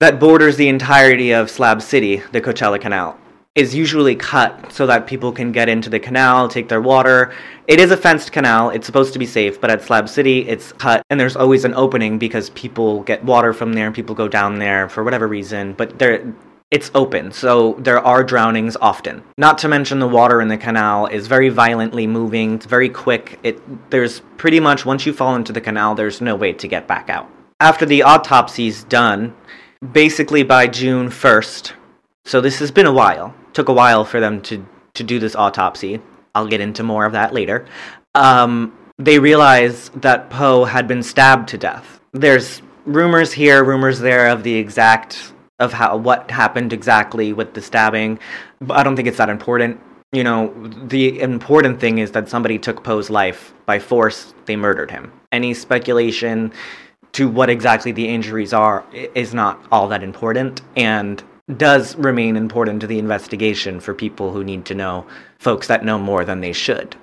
that 0.00 0.18
borders 0.18 0.56
the 0.56 0.68
entirety 0.68 1.32
of 1.32 1.48
Slab 1.48 1.80
City, 1.80 2.16
the 2.32 2.40
Coachella 2.40 2.80
Canal, 2.80 3.16
is 3.54 3.74
usually 3.74 4.16
cut 4.16 4.72
so 4.72 4.86
that 4.86 5.06
people 5.06 5.30
can 5.30 5.52
get 5.52 5.68
into 5.68 5.88
the 5.88 6.00
canal, 6.00 6.48
take 6.48 6.68
their 6.68 6.82
water. 6.82 7.32
It 7.68 7.78
is 7.78 7.92
a 7.92 7.96
fenced 7.96 8.32
canal, 8.32 8.70
it's 8.70 8.84
supposed 8.84 9.12
to 9.12 9.20
be 9.20 9.26
safe, 9.26 9.60
but 9.60 9.70
at 9.70 9.82
Slab 9.82 10.08
City, 10.08 10.48
it's 10.48 10.72
cut, 10.72 11.02
and 11.08 11.20
there's 11.20 11.36
always 11.36 11.64
an 11.64 11.74
opening 11.74 12.18
because 12.18 12.50
people 12.50 13.02
get 13.04 13.22
water 13.24 13.52
from 13.52 13.72
there 13.72 13.86
and 13.86 13.94
people 13.94 14.16
go 14.16 14.26
down 14.26 14.58
there 14.58 14.88
for 14.88 15.04
whatever 15.04 15.28
reason, 15.28 15.74
but 15.74 15.98
there 16.00 16.34
it's 16.74 16.90
open, 16.92 17.30
so 17.30 17.74
there 17.74 18.00
are 18.00 18.24
drownings 18.24 18.76
often. 18.80 19.22
Not 19.38 19.58
to 19.58 19.68
mention 19.68 20.00
the 20.00 20.08
water 20.08 20.40
in 20.40 20.48
the 20.48 20.56
canal 20.56 21.06
is 21.06 21.28
very 21.28 21.48
violently 21.48 22.04
moving, 22.04 22.54
it's 22.54 22.66
very 22.66 22.88
quick. 22.88 23.38
It 23.44 23.90
there's 23.90 24.22
pretty 24.38 24.58
much 24.58 24.84
once 24.84 25.06
you 25.06 25.12
fall 25.12 25.36
into 25.36 25.52
the 25.52 25.60
canal, 25.60 25.94
there's 25.94 26.20
no 26.20 26.34
way 26.34 26.52
to 26.52 26.66
get 26.66 26.88
back 26.88 27.08
out. 27.08 27.30
After 27.60 27.86
the 27.86 28.00
autopsy's 28.00 28.82
done, 28.82 29.36
basically 29.92 30.42
by 30.42 30.66
June 30.66 31.10
1st, 31.10 31.74
so 32.24 32.40
this 32.40 32.58
has 32.58 32.72
been 32.72 32.86
a 32.86 32.92
while. 32.92 33.32
Took 33.52 33.68
a 33.68 33.72
while 33.72 34.04
for 34.04 34.18
them 34.18 34.42
to 34.42 34.66
to 34.94 35.04
do 35.04 35.20
this 35.20 35.36
autopsy. 35.36 36.00
I'll 36.34 36.48
get 36.48 36.60
into 36.60 36.82
more 36.82 37.06
of 37.06 37.12
that 37.12 37.32
later. 37.32 37.66
Um, 38.16 38.76
they 38.98 39.20
realize 39.20 39.90
that 39.90 40.28
Poe 40.28 40.64
had 40.64 40.88
been 40.88 41.04
stabbed 41.04 41.48
to 41.50 41.58
death. 41.58 42.00
There's 42.10 42.62
rumors 42.84 43.32
here, 43.32 43.62
rumors 43.62 44.00
there 44.00 44.26
of 44.28 44.42
the 44.42 44.56
exact 44.56 45.33
of 45.58 45.72
how 45.72 45.96
what 45.96 46.30
happened 46.30 46.72
exactly 46.72 47.32
with 47.32 47.54
the 47.54 47.62
stabbing. 47.62 48.18
But 48.60 48.76
I 48.76 48.82
don't 48.82 48.96
think 48.96 49.08
it's 49.08 49.18
that 49.18 49.28
important. 49.28 49.80
You 50.12 50.24
know, 50.24 50.52
the 50.86 51.20
important 51.20 51.80
thing 51.80 51.98
is 51.98 52.12
that 52.12 52.28
somebody 52.28 52.58
took 52.58 52.84
Poe's 52.84 53.10
life 53.10 53.52
by 53.66 53.78
force. 53.78 54.34
They 54.46 54.56
murdered 54.56 54.90
him. 54.90 55.12
Any 55.32 55.54
speculation 55.54 56.52
to 57.12 57.28
what 57.28 57.50
exactly 57.50 57.92
the 57.92 58.08
injuries 58.08 58.52
are 58.52 58.84
is 58.92 59.34
not 59.34 59.64
all 59.70 59.88
that 59.88 60.02
important 60.02 60.62
and 60.76 61.22
does 61.56 61.94
remain 61.96 62.36
important 62.36 62.80
to 62.80 62.86
the 62.86 62.98
investigation 62.98 63.78
for 63.78 63.94
people 63.94 64.32
who 64.32 64.42
need 64.42 64.64
to 64.66 64.74
know, 64.74 65.06
folks 65.38 65.66
that 65.66 65.84
know 65.84 65.98
more 65.98 66.24
than 66.24 66.40
they 66.40 66.52
should. 66.52 66.96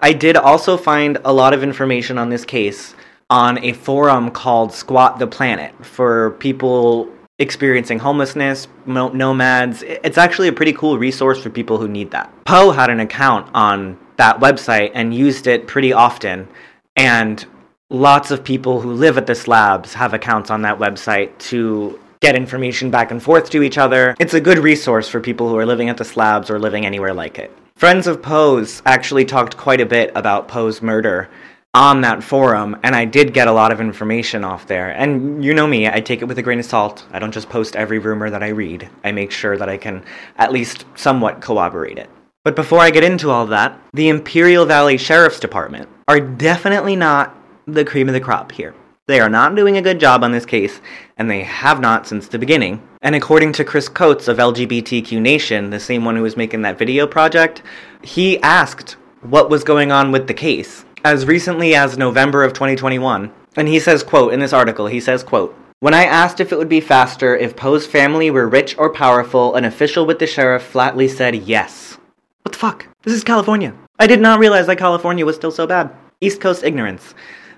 I 0.00 0.12
did 0.12 0.36
also 0.36 0.76
find 0.76 1.18
a 1.24 1.32
lot 1.32 1.52
of 1.52 1.62
information 1.62 2.18
on 2.18 2.28
this 2.28 2.44
case 2.44 2.94
on 3.30 3.58
a 3.64 3.72
forum 3.72 4.30
called 4.30 4.72
Squat 4.72 5.18
the 5.18 5.26
Planet 5.26 5.72
for 5.84 6.32
people 6.32 7.10
experiencing 7.42 7.98
homelessness, 7.98 8.68
nomads. 8.86 9.82
It's 9.82 10.16
actually 10.16 10.48
a 10.48 10.52
pretty 10.52 10.72
cool 10.72 10.96
resource 10.96 11.42
for 11.42 11.50
people 11.50 11.76
who 11.76 11.88
need 11.88 12.12
that. 12.12 12.32
Poe 12.44 12.70
had 12.70 12.88
an 12.88 13.00
account 13.00 13.50
on 13.52 13.98
that 14.16 14.40
website 14.40 14.92
and 14.94 15.12
used 15.14 15.46
it 15.46 15.66
pretty 15.66 15.92
often. 15.92 16.48
And 16.96 17.44
lots 17.90 18.30
of 18.30 18.44
people 18.44 18.80
who 18.80 18.92
live 18.92 19.18
at 19.18 19.26
the 19.26 19.34
slabs 19.34 19.92
have 19.94 20.14
accounts 20.14 20.50
on 20.50 20.62
that 20.62 20.78
website 20.78 21.36
to 21.50 21.98
get 22.20 22.36
information 22.36 22.90
back 22.90 23.10
and 23.10 23.22
forth 23.22 23.50
to 23.50 23.62
each 23.62 23.76
other. 23.76 24.14
It's 24.20 24.34
a 24.34 24.40
good 24.40 24.58
resource 24.58 25.08
for 25.08 25.20
people 25.20 25.48
who 25.48 25.58
are 25.58 25.66
living 25.66 25.88
at 25.88 25.96
the 25.96 26.04
slabs 26.04 26.48
or 26.48 26.58
living 26.58 26.86
anywhere 26.86 27.12
like 27.12 27.38
it. 27.38 27.50
Friends 27.74 28.06
of 28.06 28.22
Poe's 28.22 28.80
actually 28.86 29.24
talked 29.24 29.56
quite 29.56 29.80
a 29.80 29.86
bit 29.86 30.12
about 30.14 30.46
Poe's 30.46 30.80
murder 30.80 31.28
on 31.74 32.02
that 32.02 32.22
forum, 32.22 32.76
and 32.82 32.94
I 32.94 33.06
did 33.06 33.32
get 33.32 33.48
a 33.48 33.52
lot 33.52 33.72
of 33.72 33.80
information 33.80 34.44
off 34.44 34.66
there. 34.66 34.90
And 34.90 35.42
you 35.42 35.54
know 35.54 35.66
me, 35.66 35.88
I 35.88 36.00
take 36.00 36.20
it 36.20 36.26
with 36.26 36.38
a 36.38 36.42
grain 36.42 36.58
of 36.58 36.66
salt. 36.66 37.06
I 37.12 37.18
don't 37.18 37.32
just 37.32 37.48
post 37.48 37.76
every 37.76 37.98
rumor 37.98 38.28
that 38.28 38.42
I 38.42 38.48
read, 38.48 38.90
I 39.04 39.12
make 39.12 39.30
sure 39.30 39.56
that 39.56 39.70
I 39.70 39.78
can 39.78 40.04
at 40.36 40.52
least 40.52 40.84
somewhat 40.94 41.40
corroborate 41.40 41.96
it. 41.96 42.10
But 42.44 42.56
before 42.56 42.80
I 42.80 42.90
get 42.90 43.04
into 43.04 43.30
all 43.30 43.46
that, 43.46 43.80
the 43.94 44.10
Imperial 44.10 44.66
Valley 44.66 44.98
Sheriff's 44.98 45.40
Department 45.40 45.88
are 46.08 46.20
definitely 46.20 46.94
not 46.94 47.34
the 47.66 47.84
cream 47.86 48.08
of 48.08 48.14
the 48.14 48.20
crop 48.20 48.52
here. 48.52 48.74
They 49.06 49.20
are 49.20 49.30
not 49.30 49.54
doing 49.54 49.78
a 49.78 49.82
good 49.82 49.98
job 49.98 50.22
on 50.22 50.32
this 50.32 50.44
case, 50.44 50.80
and 51.16 51.30
they 51.30 51.42
have 51.42 51.80
not 51.80 52.06
since 52.06 52.28
the 52.28 52.38
beginning. 52.38 52.86
And 53.00 53.14
according 53.14 53.52
to 53.54 53.64
Chris 53.64 53.88
Coates 53.88 54.28
of 54.28 54.36
LGBTQ 54.36 55.20
Nation, 55.22 55.70
the 55.70 55.80
same 55.80 56.04
one 56.04 56.16
who 56.16 56.22
was 56.22 56.36
making 56.36 56.62
that 56.62 56.78
video 56.78 57.06
project, 57.06 57.62
he 58.02 58.38
asked 58.42 58.96
what 59.22 59.48
was 59.48 59.64
going 59.64 59.90
on 59.90 60.12
with 60.12 60.26
the 60.26 60.34
case 60.34 60.84
as 61.04 61.26
recently 61.26 61.74
as 61.74 61.98
November 61.98 62.44
of 62.44 62.52
2021. 62.52 63.32
And 63.56 63.68
he 63.68 63.80
says, 63.80 64.02
quote, 64.02 64.32
in 64.32 64.40
this 64.40 64.52
article, 64.52 64.86
he 64.86 65.00
says, 65.00 65.22
quote, 65.22 65.56
when 65.80 65.94
I 65.94 66.04
asked 66.04 66.38
if 66.38 66.52
it 66.52 66.58
would 66.58 66.68
be 66.68 66.80
faster 66.80 67.36
if 67.36 67.56
Poe's 67.56 67.86
family 67.86 68.30
were 68.30 68.48
rich 68.48 68.78
or 68.78 68.92
powerful, 68.92 69.56
an 69.56 69.64
official 69.64 70.06
with 70.06 70.20
the 70.20 70.26
sheriff 70.26 70.62
flatly 70.62 71.08
said 71.08 71.34
yes. 71.34 71.98
What 72.42 72.52
the 72.52 72.58
fuck? 72.58 72.86
This 73.02 73.14
is 73.14 73.24
California. 73.24 73.74
I 73.98 74.06
did 74.06 74.20
not 74.20 74.38
realize 74.38 74.66
that 74.68 74.78
California 74.78 75.26
was 75.26 75.36
still 75.36 75.50
so 75.50 75.66
bad. 75.66 75.90
East 76.20 76.40
Coast 76.40 76.62
ignorance. 76.62 77.14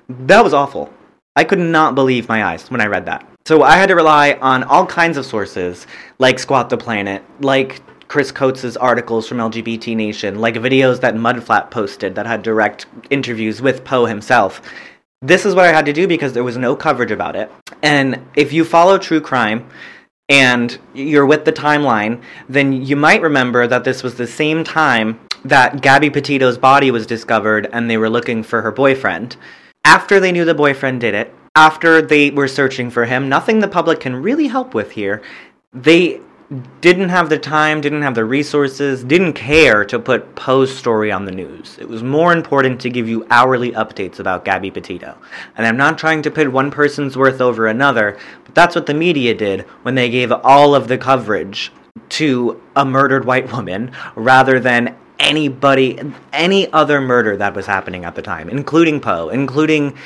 That 0.09 0.43
was 0.43 0.55
awful. 0.55 0.93
I 1.37 1.45
could 1.45 1.59
not 1.59 1.95
believe 1.95 2.29
my 2.29 2.45
eyes 2.45 2.71
when 2.71 2.81
I 2.81 2.87
read 2.87 3.07
that. 3.07 3.29
So 3.45 3.63
I 3.63 3.77
had 3.77 3.91
to 3.91 3.95
rely 3.95 4.39
on 4.41 4.65
all 4.65 4.87
kinds 4.87 5.19
of 5.19 5.27
sources, 5.27 5.87
like 6.19 6.39
Squat 6.39 6.71
the 6.71 6.79
Planet, 6.79 7.23
like 7.41 7.83
Chris 8.09 8.31
Coates' 8.31 8.77
articles 8.77 9.27
from 9.27 9.39
LGBT 9.39 9.97
Nation, 9.97 10.39
like 10.39 10.55
videos 10.55 11.01
that 11.01 11.15
Mudflap 11.15 11.71
posted 11.71 12.15
that 12.15 12.27
had 12.27 12.43
direct 12.43 12.87
interviews 13.11 13.61
with 13.63 13.85
Poe 13.85 14.07
himself. 14.07 14.61
This 15.23 15.47
is 15.47 15.55
what 15.55 15.65
I 15.65 15.73
had 15.73 15.87
to 15.87 15.93
do 15.93 16.07
because 16.07 16.33
there 16.33 16.45
was 16.45 16.59
no 16.59 16.77
coverage 16.77 17.11
about 17.11 17.37
it. 17.37 17.51
And 17.83 18.27
if 18.37 18.53
you 18.53 18.65
follow 18.65 18.99
true 18.99 19.21
crime 19.21 19.67
and 20.29 20.79
you're 20.95 21.27
with 21.27 21.45
the 21.45 21.53
timeline, 21.53 22.23
then 22.49 22.85
you 22.85 22.97
might 22.97 23.23
remember 23.23 23.67
that 23.67 23.85
this 23.85 24.03
was 24.03 24.17
the 24.17 24.27
same 24.27 24.65
time 24.65 25.21
that 25.45 25.81
Gabby 25.81 26.11
Petito's 26.11 26.59
body 26.59 26.91
was 26.91 27.07
discovered 27.07 27.69
and 27.73 27.89
they 27.89 27.97
were 27.97 28.11
looking 28.11 28.43
for 28.43 28.63
her 28.63 28.73
boyfriend. 28.73 29.37
After 29.85 30.19
they 30.21 30.33
knew 30.33 30.45
the 30.45 30.55
boyfriend 30.55 31.01
did 31.01 31.15
it, 31.15 31.35
after 31.55 32.03
they 32.03 32.31
were 32.31 32.49
searching 32.49 32.91
for 32.91 33.05
him, 33.05 33.29
nothing 33.29 33.61
the 33.61 33.69
public 33.69 34.01
can 34.01 34.17
really 34.17 34.49
help 34.49 34.75
with 34.75 34.93
here. 34.93 35.23
They 35.73 36.21
didn't 36.81 37.09
have 37.09 37.29
the 37.29 37.39
time, 37.39 37.81
didn't 37.81 38.03
have 38.03 38.15
the 38.15 38.25
resources, 38.25 39.05
didn't 39.05 39.35
care 39.35 39.85
to 39.85 39.99
put 39.99 40.35
Poe's 40.35 40.75
story 40.75 41.11
on 41.13 41.25
the 41.25 41.33
news. 41.33 41.77
It 41.81 41.89
was 41.89 42.03
more 42.03 42.33
important 42.33 42.81
to 42.83 42.91
give 42.91 43.09
you 43.09 43.27
hourly 43.31 43.73
updates 43.73 44.19
about 44.19 44.45
Gabby 44.45 44.71
Petito. 44.71 45.17
And 45.57 45.67
I'm 45.67 45.77
not 45.77 45.99
trying 45.99 46.23
to 46.23 46.31
pit 46.31 46.53
one 46.53 46.71
person's 46.71 47.17
worth 47.17 47.41
over 47.41 47.67
another, 47.67 48.19
but 48.45 48.55
that's 48.55 48.75
what 48.75 48.87
the 48.87 48.95
media 48.95 49.35
did 49.35 49.63
when 49.83 49.95
they 49.95 50.11
gave 50.11 50.33
all 50.33 50.75
of 50.75 50.89
the 50.89 50.99
coverage 50.99 51.73
to 52.11 52.61
a 52.77 52.85
murdered 52.85 53.25
white 53.25 53.53
woman 53.53 53.93
rather 54.15 54.59
than 54.61 54.97
anybody, 55.19 55.99
any 56.33 56.73
other 56.73 57.01
murder 57.01 57.37
that 57.37 57.55
was 57.55 57.67
happening 57.67 58.05
at 58.05 58.15
the 58.15 58.23
time, 58.23 58.49
including 58.49 59.01
Poe, 59.01 59.29
including 59.29 59.97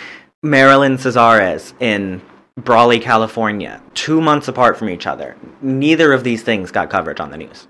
Marilyn 0.43 0.97
Cazares 0.97 1.73
in 1.81 2.23
Brawley, 2.59 2.99
California, 2.99 3.81
two 3.95 4.21
months 4.21 4.49
apart 4.49 4.77
from 4.77 4.89
each 4.89 5.07
other. 5.07 5.37
Neither 5.63 6.13
of 6.13 6.25
these 6.25 6.43
things 6.43 6.73
got 6.73 6.91
coverage 6.91 7.21
on 7.21 7.31
the 7.31 7.37
news. 7.37 7.69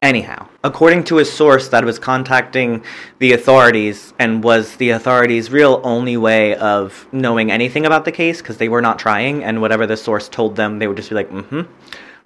Anyhow, 0.00 0.48
according 0.64 1.04
to 1.04 1.18
a 1.18 1.24
source 1.24 1.68
that 1.68 1.84
was 1.84 1.98
contacting 1.98 2.82
the 3.18 3.34
authorities 3.34 4.14
and 4.18 4.42
was 4.42 4.76
the 4.76 4.88
authorities' 4.90 5.50
real 5.50 5.82
only 5.84 6.16
way 6.16 6.56
of 6.56 7.06
knowing 7.12 7.52
anything 7.52 7.84
about 7.84 8.06
the 8.06 8.10
case 8.10 8.40
because 8.40 8.56
they 8.56 8.70
were 8.70 8.80
not 8.80 8.98
trying, 8.98 9.44
and 9.44 9.60
whatever 9.60 9.86
the 9.86 9.98
source 9.98 10.30
told 10.30 10.56
them, 10.56 10.78
they 10.78 10.86
would 10.86 10.96
just 10.96 11.10
be 11.10 11.14
like, 11.14 11.30
mm 11.30 11.44
hmm, 11.44 11.62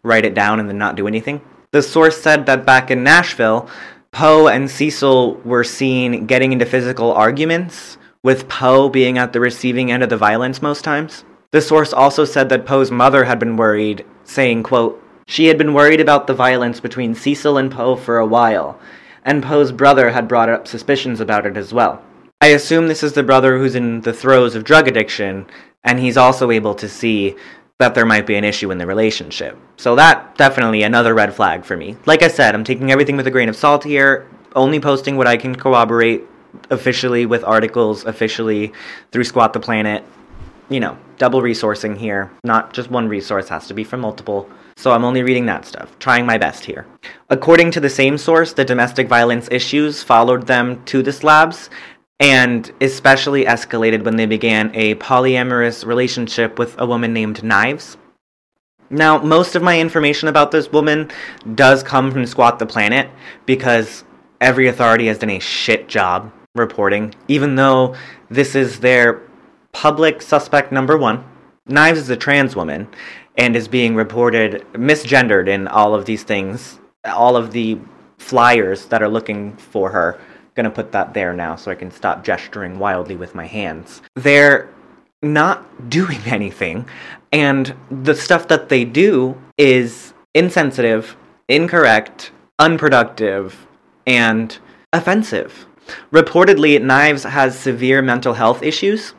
write 0.05 0.25
it 0.25 0.33
down 0.33 0.61
and 0.61 0.69
then 0.69 0.79
not 0.79 0.95
do 0.95 1.09
anything. 1.09 1.41
The 1.73 1.83
source 1.83 2.23
said 2.23 2.47
that 2.47 2.65
back 2.65 2.93
in 2.93 3.03
Nashville, 3.03 3.69
Poe 4.13 4.47
and 4.47 4.71
Cecil 4.71 5.35
were 5.45 5.65
seen 5.65 6.27
getting 6.27 6.53
into 6.53 6.67
physical 6.67 7.13
arguments, 7.13 7.99
with 8.23 8.49
Poe 8.49 8.89
being 8.89 9.19
at 9.19 9.33
the 9.33 9.41
receiving 9.41 9.91
end 9.91 10.05
of 10.05 10.09
the 10.09 10.17
violence 10.17 10.63
most 10.63 10.85
times. 10.85 11.25
The 11.51 11.61
source 11.61 11.93
also 11.93 12.25
said 12.25 12.49
that 12.49 12.67
Poe's 12.67 12.91
mother 12.91 13.25
had 13.25 13.39
been 13.39 13.57
worried, 13.57 14.05
saying, 14.25 14.65
quote, 14.65 15.03
she 15.29 15.47
had 15.47 15.59
been 15.59 15.75
worried 15.75 16.01
about 16.01 16.27
the 16.27 16.35
violence 16.35 16.79
between 16.81 17.15
Cecil 17.15 17.59
and 17.59 17.71
Poe 17.71 17.97
for 17.97 18.19
a 18.19 18.27
while, 18.27 18.79
and 19.25 19.43
Poe's 19.43 19.73
brother 19.73 20.11
had 20.11 20.29
brought 20.29 20.49
up 20.49 20.69
suspicions 20.69 21.21
about 21.21 21.47
it 21.47 21.57
as 21.57 21.73
well. 21.73 22.03
I 22.41 22.49
assume 22.49 22.87
this 22.87 23.03
is 23.03 23.15
the 23.15 23.23
brother 23.23 23.59
who's 23.59 23.75
in 23.75 24.03
the 24.03 24.13
throes 24.13 24.55
of 24.55 24.65
drug 24.65 24.87
addiction, 24.87 25.47
and 25.83 25.99
he's 25.99 26.17
also 26.17 26.51
able 26.51 26.75
to 26.77 26.89
see 26.89 27.35
that 27.79 27.95
there 27.95 28.07
might 28.07 28.27
be 28.27 28.37
an 28.37 28.45
issue 28.45 28.71
in 28.71 28.79
the 28.79 28.87
relationship. 28.87 29.59
So 29.77 29.97
that 29.97 30.37
definitely 30.37 30.83
another 30.83 31.15
red 31.15 31.35
flag 31.35 31.65
for 31.65 31.77
me. 31.77 31.97
Like 32.07 32.23
I 32.23 32.29
said, 32.29 32.55
I'm 32.55 32.65
taking 32.65 32.91
everything 32.91 33.17
with 33.17 33.27
a 33.27 33.31
grain 33.31 33.49
of 33.49 33.57
salt 33.57 33.85
here, 33.85 34.29
only 34.55 34.81
posting 34.81 35.17
what 35.17 35.27
I 35.27 35.37
can 35.37 35.57
corroborate 35.57 36.23
officially 36.71 37.27
with 37.27 37.45
articles, 37.45 38.05
officially 38.05 38.73
through 39.13 39.25
Squat 39.25 39.53
the 39.53 39.61
Planet. 39.61 40.05
You 40.69 40.81
know, 40.81 40.99
double 41.19 41.43
resourcing 41.43 41.97
here. 41.97 42.31
Not 42.45 42.73
just 42.73 42.91
one 42.91 43.09
resource, 43.09 43.49
has 43.49 43.67
to 43.69 43.75
be 43.75 43.85
from 43.85 44.01
multiple. 44.01 44.49
So 44.77 44.93
I'm 44.93 45.05
only 45.05 45.23
reading 45.23 45.47
that 45.47 45.65
stuff, 45.65 45.99
trying 45.99 46.27
my 46.27 46.39
best 46.39 46.65
here. 46.65 46.87
According 47.31 47.71
to 47.73 47.81
the 47.81 47.89
same 47.89 48.19
source, 48.19 48.53
the 48.53 48.65
domestic 48.65 49.09
violence 49.09 49.49
issues 49.51 50.03
followed 50.03 50.47
them 50.47 50.85
to 50.87 51.03
the 51.03 51.13
slabs 51.13 51.71
and 52.19 52.73
especially 52.81 53.45
escalated 53.45 54.05
when 54.05 54.17
they 54.17 54.27
began 54.27 54.71
a 54.75 54.95
polyamorous 54.97 55.85
relationship 55.85 56.59
with 56.59 56.79
a 56.79 56.87
woman 56.87 57.13
named 57.13 57.43
Knives. 57.43 57.97
Now, 58.89 59.19
most 59.19 59.57
of 59.57 59.63
my 59.63 59.81
information 59.81 60.29
about 60.29 60.51
this 60.51 60.71
woman 60.71 61.11
does 61.55 61.83
come 61.83 62.11
from 62.11 62.25
Squat 62.27 62.59
the 62.59 62.67
Planet 62.67 63.11
because 63.45 64.05
every 64.41 64.69
authority 64.69 65.09
has 65.09 65.19
done 65.19 65.31
a 65.31 65.41
shit 65.41 65.89
job 65.89 66.33
reporting, 66.55 67.15
even 67.29 67.57
though 67.57 67.97
this 68.31 68.55
is 68.55 68.81
their 68.81 69.23
public 69.77 70.23
suspect 70.23 70.73
number 70.73 70.97
one. 70.97 71.23
Knives 71.67 71.99
is 71.99 72.09
a 72.09 72.17
trans 72.17 72.57
woman 72.57 72.89
and 73.37 73.55
is 73.55 73.69
being 73.69 73.95
reported 73.95 74.65
misgendered 74.73 75.49
in 75.49 75.69
all 75.69 75.95
of 75.95 76.07
these 76.07 76.23
things, 76.23 76.81
all 77.05 77.37
of 77.37 77.53
the 77.53 77.79
flyers 78.17 78.87
that 78.87 79.03
are 79.03 79.09
looking 79.09 79.55
for 79.59 79.91
her 79.91 80.19
gonna 80.55 80.71
put 80.71 80.93
that 80.93 81.13
there 81.13 81.35
now 81.35 81.55
so 81.55 81.71
I 81.71 81.75
can 81.75 81.91
stop 81.91 82.25
gesturing 82.25 82.79
wildly 82.79 83.17
with 83.17 83.35
my 83.35 83.45
hands. 83.45 84.01
They're 84.15 84.71
not 85.21 85.91
doing 85.91 86.21
anything, 86.27 86.89
and 87.31 87.75
the 87.91 88.15
stuff 88.15 88.49
that 88.49 88.71
they 88.71 88.87
do 88.87 89.37
is 89.59 90.15
insensitive, 90.33 91.17
incorrect, 91.51 92.31
unproductive, 92.59 93.67
and 94.07 94.57
offensive. 94.95 95.67
Reportedly, 96.11 96.81
Knives 96.81 97.25
has 97.25 97.59
severe 97.59 98.01
mental 98.01 98.33
health 98.33 98.63
issues. 98.63 99.13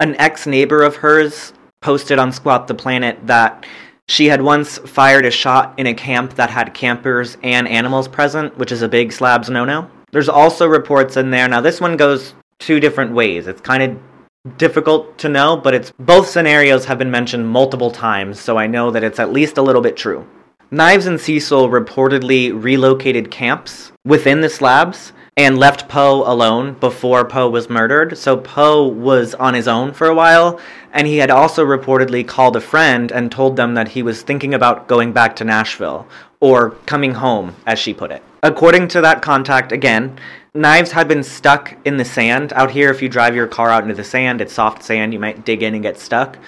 An 0.00 0.16
ex 0.16 0.44
neighbor 0.44 0.82
of 0.82 0.96
hers 0.96 1.52
posted 1.80 2.18
on 2.18 2.32
Squat 2.32 2.66
the 2.66 2.74
Planet 2.74 3.16
that 3.28 3.64
she 4.08 4.26
had 4.26 4.42
once 4.42 4.76
fired 4.78 5.24
a 5.24 5.30
shot 5.30 5.72
in 5.78 5.86
a 5.86 5.94
camp 5.94 6.34
that 6.34 6.50
had 6.50 6.74
campers 6.74 7.36
and 7.44 7.68
animals 7.68 8.08
present, 8.08 8.58
which 8.58 8.72
is 8.72 8.82
a 8.82 8.88
big 8.88 9.12
slabs 9.12 9.48
no 9.48 9.64
no. 9.64 9.88
There's 10.10 10.28
also 10.28 10.66
reports 10.66 11.16
in 11.16 11.30
there. 11.30 11.48
Now, 11.48 11.60
this 11.60 11.80
one 11.80 11.96
goes 11.96 12.34
two 12.58 12.80
different 12.80 13.12
ways. 13.12 13.46
It's 13.46 13.60
kind 13.60 13.82
of 13.84 14.58
difficult 14.58 15.16
to 15.18 15.28
know, 15.28 15.56
but 15.56 15.74
it's 15.74 15.92
both 16.00 16.28
scenarios 16.28 16.84
have 16.86 16.98
been 16.98 17.10
mentioned 17.10 17.48
multiple 17.48 17.92
times, 17.92 18.40
so 18.40 18.58
I 18.58 18.66
know 18.66 18.90
that 18.90 19.04
it's 19.04 19.20
at 19.20 19.32
least 19.32 19.58
a 19.58 19.62
little 19.62 19.80
bit 19.80 19.96
true. 19.96 20.26
Knives 20.72 21.06
and 21.06 21.20
Cecil 21.20 21.68
reportedly 21.68 22.52
relocated 22.52 23.30
camps 23.30 23.92
within 24.04 24.40
the 24.40 24.50
slabs 24.50 25.12
and 25.36 25.58
left 25.58 25.88
Poe 25.88 26.22
alone 26.30 26.74
before 26.74 27.24
Poe 27.24 27.48
was 27.48 27.68
murdered. 27.68 28.16
So 28.16 28.36
Poe 28.36 28.86
was 28.86 29.34
on 29.34 29.54
his 29.54 29.66
own 29.66 29.92
for 29.92 30.06
a 30.06 30.14
while, 30.14 30.60
and 30.92 31.06
he 31.06 31.18
had 31.18 31.30
also 31.30 31.64
reportedly 31.64 32.26
called 32.26 32.56
a 32.56 32.60
friend 32.60 33.10
and 33.10 33.30
told 33.30 33.56
them 33.56 33.74
that 33.74 33.88
he 33.88 34.02
was 34.02 34.22
thinking 34.22 34.54
about 34.54 34.86
going 34.86 35.12
back 35.12 35.34
to 35.36 35.44
Nashville, 35.44 36.06
or 36.40 36.70
coming 36.86 37.14
home, 37.14 37.56
as 37.66 37.78
she 37.78 37.92
put 37.92 38.12
it. 38.12 38.22
According 38.42 38.88
to 38.88 39.00
that 39.00 39.22
contact, 39.22 39.72
again, 39.72 40.18
knives 40.54 40.92
had 40.92 41.08
been 41.08 41.22
stuck 41.22 41.74
in 41.84 41.96
the 41.96 42.04
sand. 42.04 42.52
Out 42.52 42.70
here, 42.70 42.90
if 42.90 43.02
you 43.02 43.08
drive 43.08 43.34
your 43.34 43.46
car 43.48 43.70
out 43.70 43.82
into 43.82 43.94
the 43.94 44.04
sand, 44.04 44.40
it's 44.40 44.52
soft 44.52 44.82
sand, 44.82 45.12
you 45.12 45.18
might 45.18 45.44
dig 45.44 45.62
in 45.62 45.74
and 45.74 45.82
get 45.82 45.98
stuck. 45.98 46.38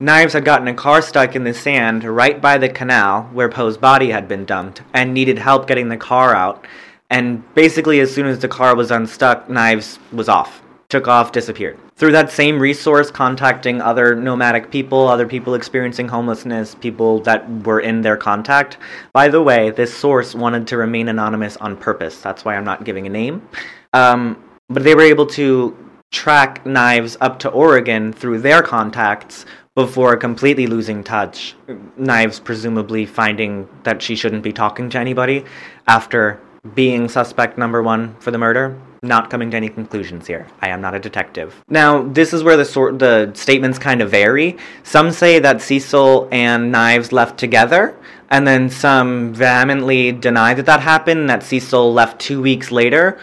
Knives 0.00 0.34
had 0.34 0.44
gotten 0.44 0.68
a 0.68 0.74
car 0.74 1.02
stuck 1.02 1.34
in 1.34 1.42
the 1.42 1.52
sand 1.52 2.04
right 2.04 2.40
by 2.40 2.56
the 2.56 2.68
canal 2.68 3.24
where 3.32 3.48
Poe's 3.48 3.76
body 3.76 4.10
had 4.10 4.28
been 4.28 4.44
dumped 4.44 4.82
and 4.94 5.12
needed 5.12 5.38
help 5.38 5.66
getting 5.66 5.88
the 5.88 5.96
car 5.96 6.36
out 6.36 6.64
and 7.10 7.42
basically, 7.54 8.00
as 8.00 8.14
soon 8.14 8.26
as 8.26 8.38
the 8.38 8.48
car 8.48 8.76
was 8.76 8.90
unstuck, 8.90 9.48
Knives 9.48 9.98
was 10.12 10.28
off. 10.28 10.62
Took 10.88 11.08
off, 11.08 11.32
disappeared. 11.32 11.78
Through 11.96 12.12
that 12.12 12.30
same 12.30 12.58
resource, 12.58 13.10
contacting 13.10 13.80
other 13.82 14.14
nomadic 14.14 14.70
people, 14.70 15.08
other 15.08 15.26
people 15.26 15.54
experiencing 15.54 16.08
homelessness, 16.08 16.74
people 16.74 17.20
that 17.20 17.48
were 17.64 17.80
in 17.80 18.02
their 18.02 18.16
contact. 18.16 18.78
By 19.12 19.28
the 19.28 19.42
way, 19.42 19.70
this 19.70 19.92
source 19.92 20.34
wanted 20.34 20.66
to 20.68 20.76
remain 20.76 21.08
anonymous 21.08 21.56
on 21.58 21.76
purpose. 21.76 22.20
That's 22.20 22.44
why 22.44 22.56
I'm 22.56 22.64
not 22.64 22.84
giving 22.84 23.06
a 23.06 23.10
name. 23.10 23.46
Um, 23.92 24.42
but 24.68 24.84
they 24.84 24.94
were 24.94 25.02
able 25.02 25.26
to 25.26 25.76
track 26.10 26.64
Knives 26.64 27.16
up 27.20 27.38
to 27.40 27.50
Oregon 27.50 28.12
through 28.12 28.40
their 28.40 28.62
contacts 28.62 29.44
before 29.74 30.16
completely 30.16 30.66
losing 30.66 31.04
touch. 31.04 31.54
Knives 31.96 32.40
presumably 32.40 33.06
finding 33.06 33.68
that 33.84 34.02
she 34.02 34.16
shouldn't 34.16 34.42
be 34.42 34.52
talking 34.52 34.90
to 34.90 34.98
anybody 34.98 35.44
after 35.86 36.40
being 36.74 37.08
suspect 37.08 37.58
number 37.58 37.82
one 37.82 38.14
for 38.20 38.30
the 38.30 38.38
murder. 38.38 38.78
Not 39.02 39.30
coming 39.30 39.50
to 39.52 39.56
any 39.56 39.68
conclusions 39.68 40.26
here. 40.26 40.46
I 40.60 40.70
am 40.70 40.80
not 40.80 40.94
a 40.94 40.98
detective. 40.98 41.54
Now, 41.68 42.02
this 42.02 42.32
is 42.32 42.42
where 42.42 42.56
the 42.56 42.64
sort 42.64 42.98
the 42.98 43.30
statements 43.34 43.78
kind 43.78 44.02
of 44.02 44.10
vary. 44.10 44.56
Some 44.82 45.12
say 45.12 45.38
that 45.38 45.62
Cecil 45.62 46.28
and 46.32 46.72
Knives 46.72 47.12
left 47.12 47.38
together, 47.38 47.96
and 48.28 48.46
then 48.46 48.68
some 48.68 49.32
vehemently 49.32 50.10
deny 50.10 50.52
that 50.54 50.66
that 50.66 50.80
happened. 50.80 51.30
That 51.30 51.44
Cecil 51.44 51.92
left 51.92 52.20
two 52.20 52.42
weeks 52.42 52.72
later. 52.72 53.18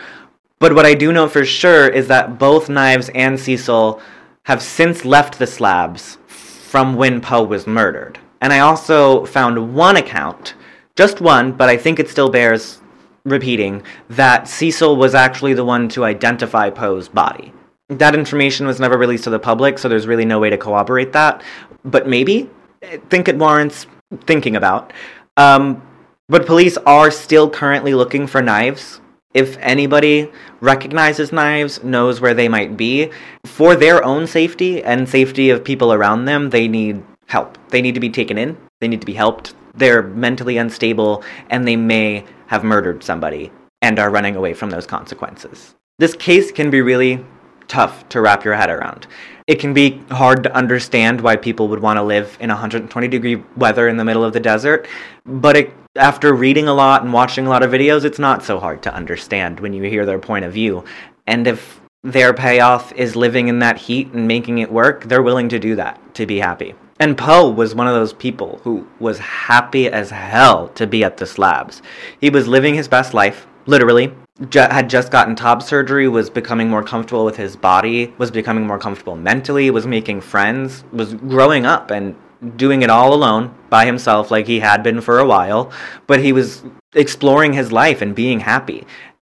But 0.60 0.74
what 0.74 0.86
I 0.86 0.94
do 0.94 1.12
know 1.12 1.28
for 1.28 1.44
sure 1.44 1.90
is 1.90 2.08
that 2.08 2.40
both 2.40 2.70
Knives 2.70 3.10
and 3.14 3.38
Cecil 3.38 4.02
have 4.44 4.62
since 4.62 5.04
left 5.04 5.38
the 5.38 5.48
slabs 5.48 6.18
from 6.28 6.96
when 6.96 7.20
Poe 7.20 7.44
was 7.44 7.68
murdered. 7.68 8.20
And 8.40 8.54
I 8.54 8.60
also 8.60 9.26
found 9.26 9.74
one 9.76 9.98
account, 9.98 10.54
just 10.96 11.20
one, 11.20 11.52
but 11.52 11.68
I 11.68 11.78
think 11.78 12.00
it 12.00 12.10
still 12.10 12.30
bears 12.30 12.80
repeating 13.26 13.84
that 14.10 14.48
Cecil 14.48 14.96
was 14.96 15.16
actually 15.16 15.54
the 15.54 15.66
one 15.66 15.90
to 15.90 16.06
identify 16.06 16.70
Poe's 16.70 17.10
body. 17.10 17.52
That 17.90 18.16
information 18.16 18.66
was 18.66 18.80
never 18.80 18.98
released 18.98 19.26
to 19.26 19.30
the 19.30 19.40
public, 19.40 19.78
so 19.78 19.90
there's 19.90 20.08
really 20.08 20.26
no 20.26 20.40
way 20.40 20.50
to 20.50 20.58
corroborate 20.58 21.14
that. 21.14 21.44
But 21.84 22.08
maybe, 22.08 22.50
I 22.84 22.98
think 23.10 23.28
it 23.28 23.38
warrants 23.38 23.88
thinking 24.22 24.56
about. 24.56 24.94
Um, 25.38 25.82
but 26.28 26.46
police 26.46 26.78
are 26.78 27.12
still 27.12 27.50
currently 27.50 27.94
looking 27.94 28.26
for 28.26 28.42
knives. 28.42 29.02
If 29.34 29.58
anybody 29.60 30.32
recognizes 30.62 31.32
knives, 31.32 31.84
knows 31.84 32.22
where 32.22 32.34
they 32.34 32.48
might 32.48 32.78
be, 32.78 33.12
for 33.46 33.76
their 33.76 34.04
own 34.04 34.26
safety 34.26 34.82
and 34.82 35.10
safety 35.10 35.50
of 35.50 35.64
people 35.64 35.92
around 35.92 36.26
them, 36.26 36.50
they 36.50 36.68
need 36.68 37.04
help. 37.28 37.58
They 37.70 37.82
need 37.82 37.96
to 37.96 38.00
be 38.00 38.10
taken 38.10 38.38
in, 38.38 38.58
they 38.80 38.88
need 38.88 39.02
to 39.02 39.06
be 39.06 39.14
helped. 39.14 39.54
They're 39.78 40.04
mentally 40.04 40.58
unstable, 40.58 41.24
and 41.50 41.68
they 41.68 41.76
may 41.76 42.26
have 42.48 42.64
murdered 42.64 43.04
somebody 43.04 43.52
and 43.82 44.00
are 44.00 44.10
running 44.10 44.36
away 44.36 44.54
from 44.54 44.70
those 44.70 44.88
consequences. 44.88 45.76
This 46.00 46.16
case 46.16 46.52
can 46.52 46.70
be 46.70 46.82
really 46.82 47.24
tough 47.68 48.08
to 48.10 48.22
wrap 48.22 48.44
your 48.44 48.56
head 48.56 48.70
around. 48.70 49.08
It 49.48 49.60
can 49.60 49.74
be 49.74 50.02
hard 50.10 50.44
to 50.44 50.56
understand 50.56 51.22
why 51.22 51.36
people 51.36 51.68
would 51.68 51.82
want 51.82 51.98
to 51.98 52.04
live 52.04 52.38
in 52.40 52.50
120 52.50 53.08
degree 53.08 53.44
weather 53.56 53.88
in 53.88 53.98
the 53.98 54.06
middle 54.06 54.24
of 54.24 54.34
the 54.34 54.40
desert, 54.40 54.88
but 55.26 55.56
it, 55.56 55.74
after 55.96 56.34
reading 56.34 56.68
a 56.68 56.74
lot 56.74 57.04
and 57.04 57.14
watching 57.14 57.46
a 57.46 57.50
lot 57.50 57.64
of 57.64 57.72
videos, 57.72 58.06
it's 58.06 58.20
not 58.20 58.44
so 58.44 58.60
hard 58.60 58.82
to 58.84 58.94
understand 58.94 59.60
when 59.60 59.74
you 59.74 59.84
hear 59.84 60.06
their 60.06 60.20
point 60.20 60.46
of 60.46 60.54
view. 60.54 60.84
And 61.28 61.48
if 61.48 61.80
their 62.04 62.34
payoff 62.34 62.92
is 62.94 63.16
living 63.16 63.48
in 63.48 63.60
that 63.60 63.78
heat 63.78 64.12
and 64.14 64.28
making 64.28 64.60
it 64.60 64.72
work, 64.72 65.04
they're 65.06 65.24
willing 65.24 65.50
to 65.50 65.60
do 65.60 65.76
that 65.76 66.00
to 66.16 66.26
be 66.26 66.40
happy. 66.40 66.76
And 66.98 67.18
Poe 67.18 67.50
was 67.50 67.76
one 67.76 67.88
of 67.88 67.94
those 67.94 68.14
people 68.14 68.62
who 68.64 68.88
was 69.00 69.20
happy 69.20 69.90
as 69.90 70.10
hell 70.12 70.70
to 70.70 70.88
be 70.88 71.04
at 71.04 71.18
the 71.18 71.26
slabs. 71.26 71.82
He 72.22 72.30
was 72.30 72.48
living 72.48 72.74
his 72.74 72.88
best 72.88 73.14
life, 73.14 73.48
literally. 73.66 74.14
had 74.54 74.90
just 74.90 75.12
gotten 75.12 75.36
top 75.36 75.62
surgery, 75.62 76.08
was 76.08 76.30
becoming 76.30 76.70
more 76.70 76.84
comfortable 76.84 77.26
with 77.26 77.36
his 77.36 77.58
body, 77.58 78.14
was 78.18 78.32
becoming 78.32 78.66
more 78.66 78.80
comfortable 78.80 79.18
mentally, 79.18 79.70
was 79.72 79.86
making 79.86 80.22
friends, 80.22 80.86
was 80.94 81.14
growing 81.16 81.66
up 81.66 81.92
and 81.92 82.16
doing 82.56 82.82
it 82.82 82.90
all 82.90 83.14
alone 83.14 83.54
by 83.70 83.86
himself 83.86 84.32
like 84.32 84.48
he 84.48 84.60
had 84.60 84.82
been 84.82 85.02
for 85.02 85.20
a 85.20 85.26
while, 85.26 85.72
but 86.08 86.22
he 86.22 86.32
was 86.32 86.64
exploring 86.94 87.52
his 87.52 87.74
life 87.74 88.02
and 88.02 88.16
being 88.16 88.40
happy 88.40 88.86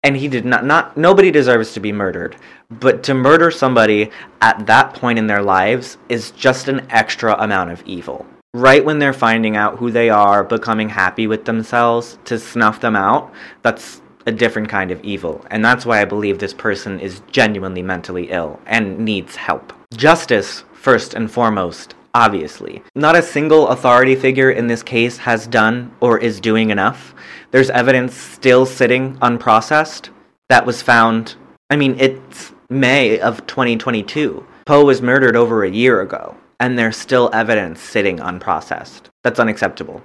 and 0.06 0.16
he 0.16 0.28
did 0.28 0.46
not 0.46 0.64
not 0.64 0.96
nobody 0.96 1.32
deserves 1.32 1.74
to 1.74 1.80
be 1.80 1.92
murdered. 1.92 2.38
But 2.70 3.02
to 3.04 3.14
murder 3.14 3.50
somebody 3.50 4.12
at 4.40 4.66
that 4.68 4.94
point 4.94 5.20
in 5.20 5.28
their 5.28 5.42
lives 5.42 5.98
is 6.10 6.32
just 6.32 6.68
an 6.68 6.86
extra 6.92 7.36
amount 7.40 7.72
of 7.72 7.84
evil. 7.86 8.26
Right 8.54 8.86
when 8.86 9.00
they're 9.00 9.14
finding 9.14 9.58
out 9.58 9.80
who 9.80 9.92
they 9.92 10.10
are 10.10 10.44
becoming 10.44 10.90
happy 10.90 11.28
with 11.28 11.46
themselves 11.46 12.20
to 12.26 12.40
snuff 12.40 12.80
them 12.80 12.96
out 12.96 13.34
that's 13.64 14.02
a 14.28 14.32
different 14.32 14.70
kind 14.70 14.92
of 14.92 15.04
evil. 15.04 15.44
And 15.50 15.66
that's 15.66 15.86
why 15.86 16.02
i 16.02 16.06
believe 16.06 16.38
this 16.38 16.54
person 16.54 17.00
is 17.00 17.22
genuinely 17.32 17.82
mentally 17.82 18.30
ill 18.30 18.60
and 18.68 19.00
needs 19.00 19.36
help. 19.36 19.74
Justice 19.96 20.64
first 20.74 21.16
and 21.16 21.32
foremost 21.32 21.96
obviously. 22.16 22.82
Not 22.96 23.18
a 23.18 23.22
single 23.22 23.68
authority 23.68 24.16
figure 24.16 24.50
in 24.50 24.68
this 24.68 24.82
case 24.82 25.18
has 25.18 25.46
done 25.46 25.94
or 26.00 26.18
is 26.18 26.40
doing 26.40 26.72
enough. 26.72 27.14
There's 27.52 27.70
evidence 27.70 28.16
still 28.16 28.66
sitting 28.66 29.18
unprocessed 29.18 30.10
that 30.50 30.66
was 30.66 30.82
found. 30.82 31.36
I 31.70 31.76
mean, 31.76 31.96
it's 32.00 32.54
May 32.70 33.20
of 33.20 33.46
2022. 33.46 34.48
Poe 34.66 34.86
was 34.86 35.02
murdered 35.02 35.36
over 35.36 35.64
a 35.64 35.70
year 35.70 36.02
ago, 36.02 36.36
and 36.60 36.80
there's 36.80 36.98
still 36.98 37.30
evidence 37.34 37.82
sitting 37.82 38.18
unprocessed. 38.18 39.04
That's 39.24 39.40
unacceptable. 39.40 40.02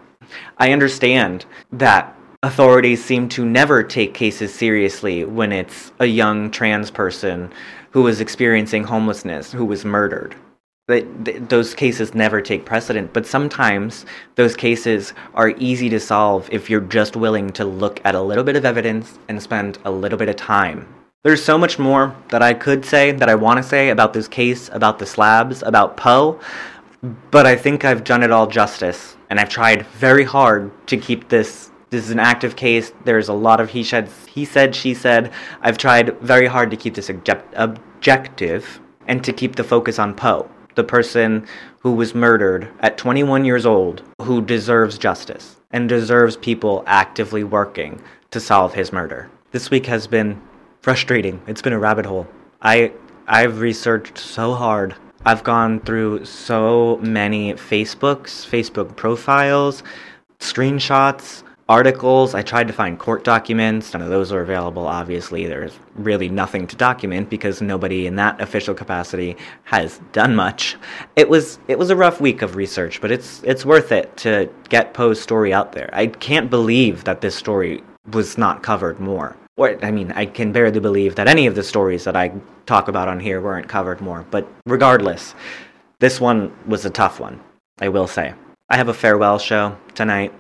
I 0.58 0.72
understand 0.72 1.46
that 1.72 2.14
authorities 2.42 3.04
seem 3.04 3.28
to 3.30 3.44
never 3.44 3.82
take 3.82 4.14
cases 4.14 4.52
seriously 4.52 5.24
when 5.24 5.52
it's 5.52 5.92
a 6.00 6.06
young 6.06 6.50
trans 6.50 6.90
person 6.90 7.52
who 7.90 8.02
was 8.02 8.20
experiencing 8.20 8.84
homelessness 8.84 9.52
who 9.52 9.64
was 9.64 9.84
murdered. 9.84 10.34
Those 11.48 11.74
cases 11.74 12.14
never 12.14 12.40
take 12.40 12.64
precedent, 12.64 13.12
but 13.12 13.26
sometimes 13.26 14.06
those 14.34 14.56
cases 14.56 15.14
are 15.34 15.50
easy 15.58 15.88
to 15.88 16.00
solve 16.00 16.48
if 16.52 16.68
you're 16.68 16.80
just 16.80 17.16
willing 17.16 17.50
to 17.50 17.64
look 17.64 18.00
at 18.04 18.14
a 18.14 18.20
little 18.20 18.44
bit 18.44 18.56
of 18.56 18.64
evidence 18.64 19.18
and 19.28 19.42
spend 19.42 19.78
a 19.84 19.90
little 19.90 20.18
bit 20.18 20.28
of 20.28 20.36
time. 20.36 20.86
There's 21.22 21.44
so 21.44 21.58
much 21.58 21.78
more 21.78 22.16
that 22.30 22.42
I 22.42 22.54
could 22.54 22.84
say, 22.84 23.12
that 23.12 23.28
I 23.28 23.34
want 23.34 23.58
to 23.58 23.62
say 23.62 23.90
about 23.90 24.12
this 24.12 24.26
case, 24.26 24.70
about 24.72 24.98
the 24.98 25.06
slabs, 25.06 25.62
about 25.62 25.96
Poe, 25.96 26.40
but 27.30 27.46
I 27.46 27.56
think 27.56 27.84
I've 27.84 28.04
done 28.04 28.22
it 28.22 28.30
all 28.30 28.46
justice, 28.46 29.16
and 29.28 29.38
I've 29.38 29.48
tried 29.48 29.86
very 29.86 30.24
hard 30.24 30.70
to 30.88 30.96
keep 30.96 31.28
this 31.28 31.70
this 31.90 32.04
is 32.04 32.10
an 32.12 32.20
active 32.20 32.54
case. 32.54 32.92
There's 33.04 33.28
a 33.28 33.32
lot 33.32 33.60
of 33.60 33.70
he 33.70 33.82
said, 33.82 34.08
he 34.28 34.44
said, 34.44 34.76
she 34.76 34.94
said. 34.94 35.32
I've 35.60 35.76
tried 35.76 36.16
very 36.20 36.46
hard 36.46 36.70
to 36.70 36.76
keep 36.76 36.94
this 36.94 37.10
object- 37.10 37.52
objective 37.56 38.80
and 39.08 39.24
to 39.24 39.32
keep 39.32 39.56
the 39.56 39.64
focus 39.64 39.98
on 39.98 40.14
Poe, 40.14 40.48
the 40.74 40.84
person 40.84 41.46
who 41.80 41.92
was 41.92 42.14
murdered 42.14 42.68
at 42.80 42.98
21 42.98 43.44
years 43.44 43.66
old, 43.66 44.02
who 44.22 44.40
deserves 44.42 44.98
justice 44.98 45.56
and 45.70 45.88
deserves 45.88 46.36
people 46.36 46.84
actively 46.86 47.44
working 47.44 48.00
to 48.30 48.40
solve 48.40 48.74
his 48.74 48.92
murder. 48.92 49.30
This 49.52 49.70
week 49.70 49.86
has 49.86 50.06
been 50.06 50.40
frustrating. 50.80 51.40
It's 51.46 51.62
been 51.62 51.72
a 51.72 51.78
rabbit 51.78 52.06
hole. 52.06 52.26
I 52.62 52.92
I've 53.26 53.60
researched 53.60 54.18
so 54.18 54.54
hard. 54.54 54.94
I've 55.24 55.44
gone 55.44 55.80
through 55.80 56.24
so 56.24 56.98
many 57.02 57.52
Facebooks, 57.54 58.44
Facebook 58.48 58.96
profiles, 58.96 59.82
screenshots, 60.40 61.44
articles. 61.70 62.34
I 62.34 62.42
tried 62.42 62.66
to 62.66 62.72
find 62.72 62.98
court 62.98 63.22
documents. 63.22 63.92
None 63.92 64.02
of 64.02 64.10
those 64.10 64.32
are 64.32 64.40
available, 64.40 64.88
obviously. 64.88 65.46
There's 65.46 65.78
really 65.94 66.28
nothing 66.28 66.66
to 66.66 66.74
document 66.74 67.30
because 67.30 67.62
nobody 67.62 68.08
in 68.08 68.16
that 68.16 68.40
official 68.40 68.74
capacity 68.74 69.36
has 69.62 70.00
done 70.10 70.34
much. 70.34 70.76
It 71.14 71.28
was 71.28 71.60
it 71.68 71.78
was 71.78 71.90
a 71.90 71.96
rough 71.96 72.20
week 72.20 72.42
of 72.42 72.56
research, 72.56 73.00
but 73.00 73.12
it's 73.12 73.40
it's 73.44 73.64
worth 73.64 73.92
it 73.92 74.14
to 74.18 74.50
get 74.68 74.94
Poe's 74.94 75.20
story 75.20 75.54
out 75.54 75.70
there. 75.70 75.88
I 75.92 76.08
can't 76.08 76.50
believe 76.50 77.04
that 77.04 77.20
this 77.20 77.36
story 77.36 77.84
was 78.12 78.36
not 78.36 78.64
covered 78.64 78.98
more. 78.98 79.36
Or, 79.56 79.78
I 79.84 79.92
mean, 79.92 80.10
I 80.12 80.26
can 80.26 80.50
barely 80.50 80.80
believe 80.80 81.14
that 81.14 81.28
any 81.28 81.46
of 81.46 81.54
the 81.54 81.62
stories 81.62 82.02
that 82.04 82.16
I 82.16 82.32
talk 82.66 82.88
about 82.88 83.06
on 83.06 83.20
here 83.20 83.40
weren't 83.40 83.68
covered 83.68 84.00
more. 84.00 84.26
But 84.30 84.48
regardless, 84.66 85.34
this 86.00 86.20
one 86.20 86.52
was 86.66 86.84
a 86.84 86.90
tough 86.90 87.20
one, 87.20 87.38
I 87.78 87.90
will 87.90 88.08
say. 88.08 88.34
I 88.70 88.76
have 88.76 88.88
a 88.88 88.94
farewell 88.94 89.38
show 89.38 89.76
tonight 89.94 90.32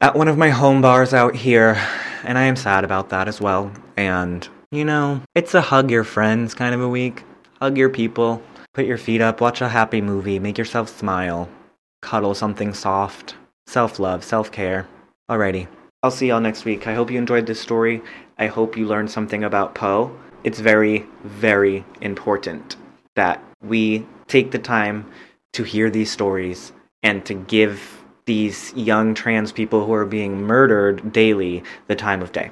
at 0.00 0.16
one 0.16 0.28
of 0.28 0.38
my 0.38 0.48
home 0.48 0.80
bars 0.80 1.12
out 1.12 1.34
here, 1.34 1.80
and 2.24 2.38
I 2.38 2.44
am 2.44 2.56
sad 2.56 2.84
about 2.84 3.10
that 3.10 3.28
as 3.28 3.40
well. 3.40 3.70
And, 3.96 4.48
you 4.70 4.84
know, 4.84 5.20
it's 5.34 5.54
a 5.54 5.60
hug 5.60 5.90
your 5.90 6.04
friends 6.04 6.54
kind 6.54 6.74
of 6.74 6.80
a 6.80 6.88
week. 6.88 7.22
Hug 7.60 7.76
your 7.76 7.90
people, 7.90 8.42
put 8.72 8.86
your 8.86 8.96
feet 8.96 9.20
up, 9.20 9.40
watch 9.40 9.60
a 9.60 9.68
happy 9.68 10.00
movie, 10.00 10.38
make 10.38 10.56
yourself 10.56 10.88
smile, 10.88 11.48
cuddle 12.00 12.34
something 12.34 12.72
soft, 12.72 13.34
self 13.66 13.98
love, 13.98 14.24
self 14.24 14.50
care. 14.50 14.88
Alrighty. 15.30 15.66
I'll 16.02 16.10
see 16.10 16.28
y'all 16.28 16.40
next 16.40 16.64
week. 16.64 16.86
I 16.86 16.94
hope 16.94 17.10
you 17.10 17.18
enjoyed 17.18 17.46
this 17.46 17.60
story. 17.60 18.00
I 18.38 18.46
hope 18.46 18.76
you 18.76 18.86
learned 18.86 19.10
something 19.10 19.44
about 19.44 19.74
Poe. 19.74 20.16
It's 20.44 20.60
very, 20.60 21.04
very 21.24 21.84
important 22.00 22.76
that 23.16 23.44
we 23.62 24.06
take 24.26 24.50
the 24.50 24.58
time 24.58 25.04
to 25.52 25.62
hear 25.62 25.90
these 25.90 26.10
stories 26.10 26.72
and 27.02 27.22
to 27.26 27.34
give 27.34 27.99
these 28.30 28.72
young 28.76 29.12
trans 29.12 29.50
people 29.50 29.84
who 29.84 29.92
are 29.92 30.06
being 30.06 30.40
murdered 30.40 31.12
daily 31.12 31.64
the 31.88 31.96
time 31.96 32.22
of 32.22 32.30
day. 32.30 32.48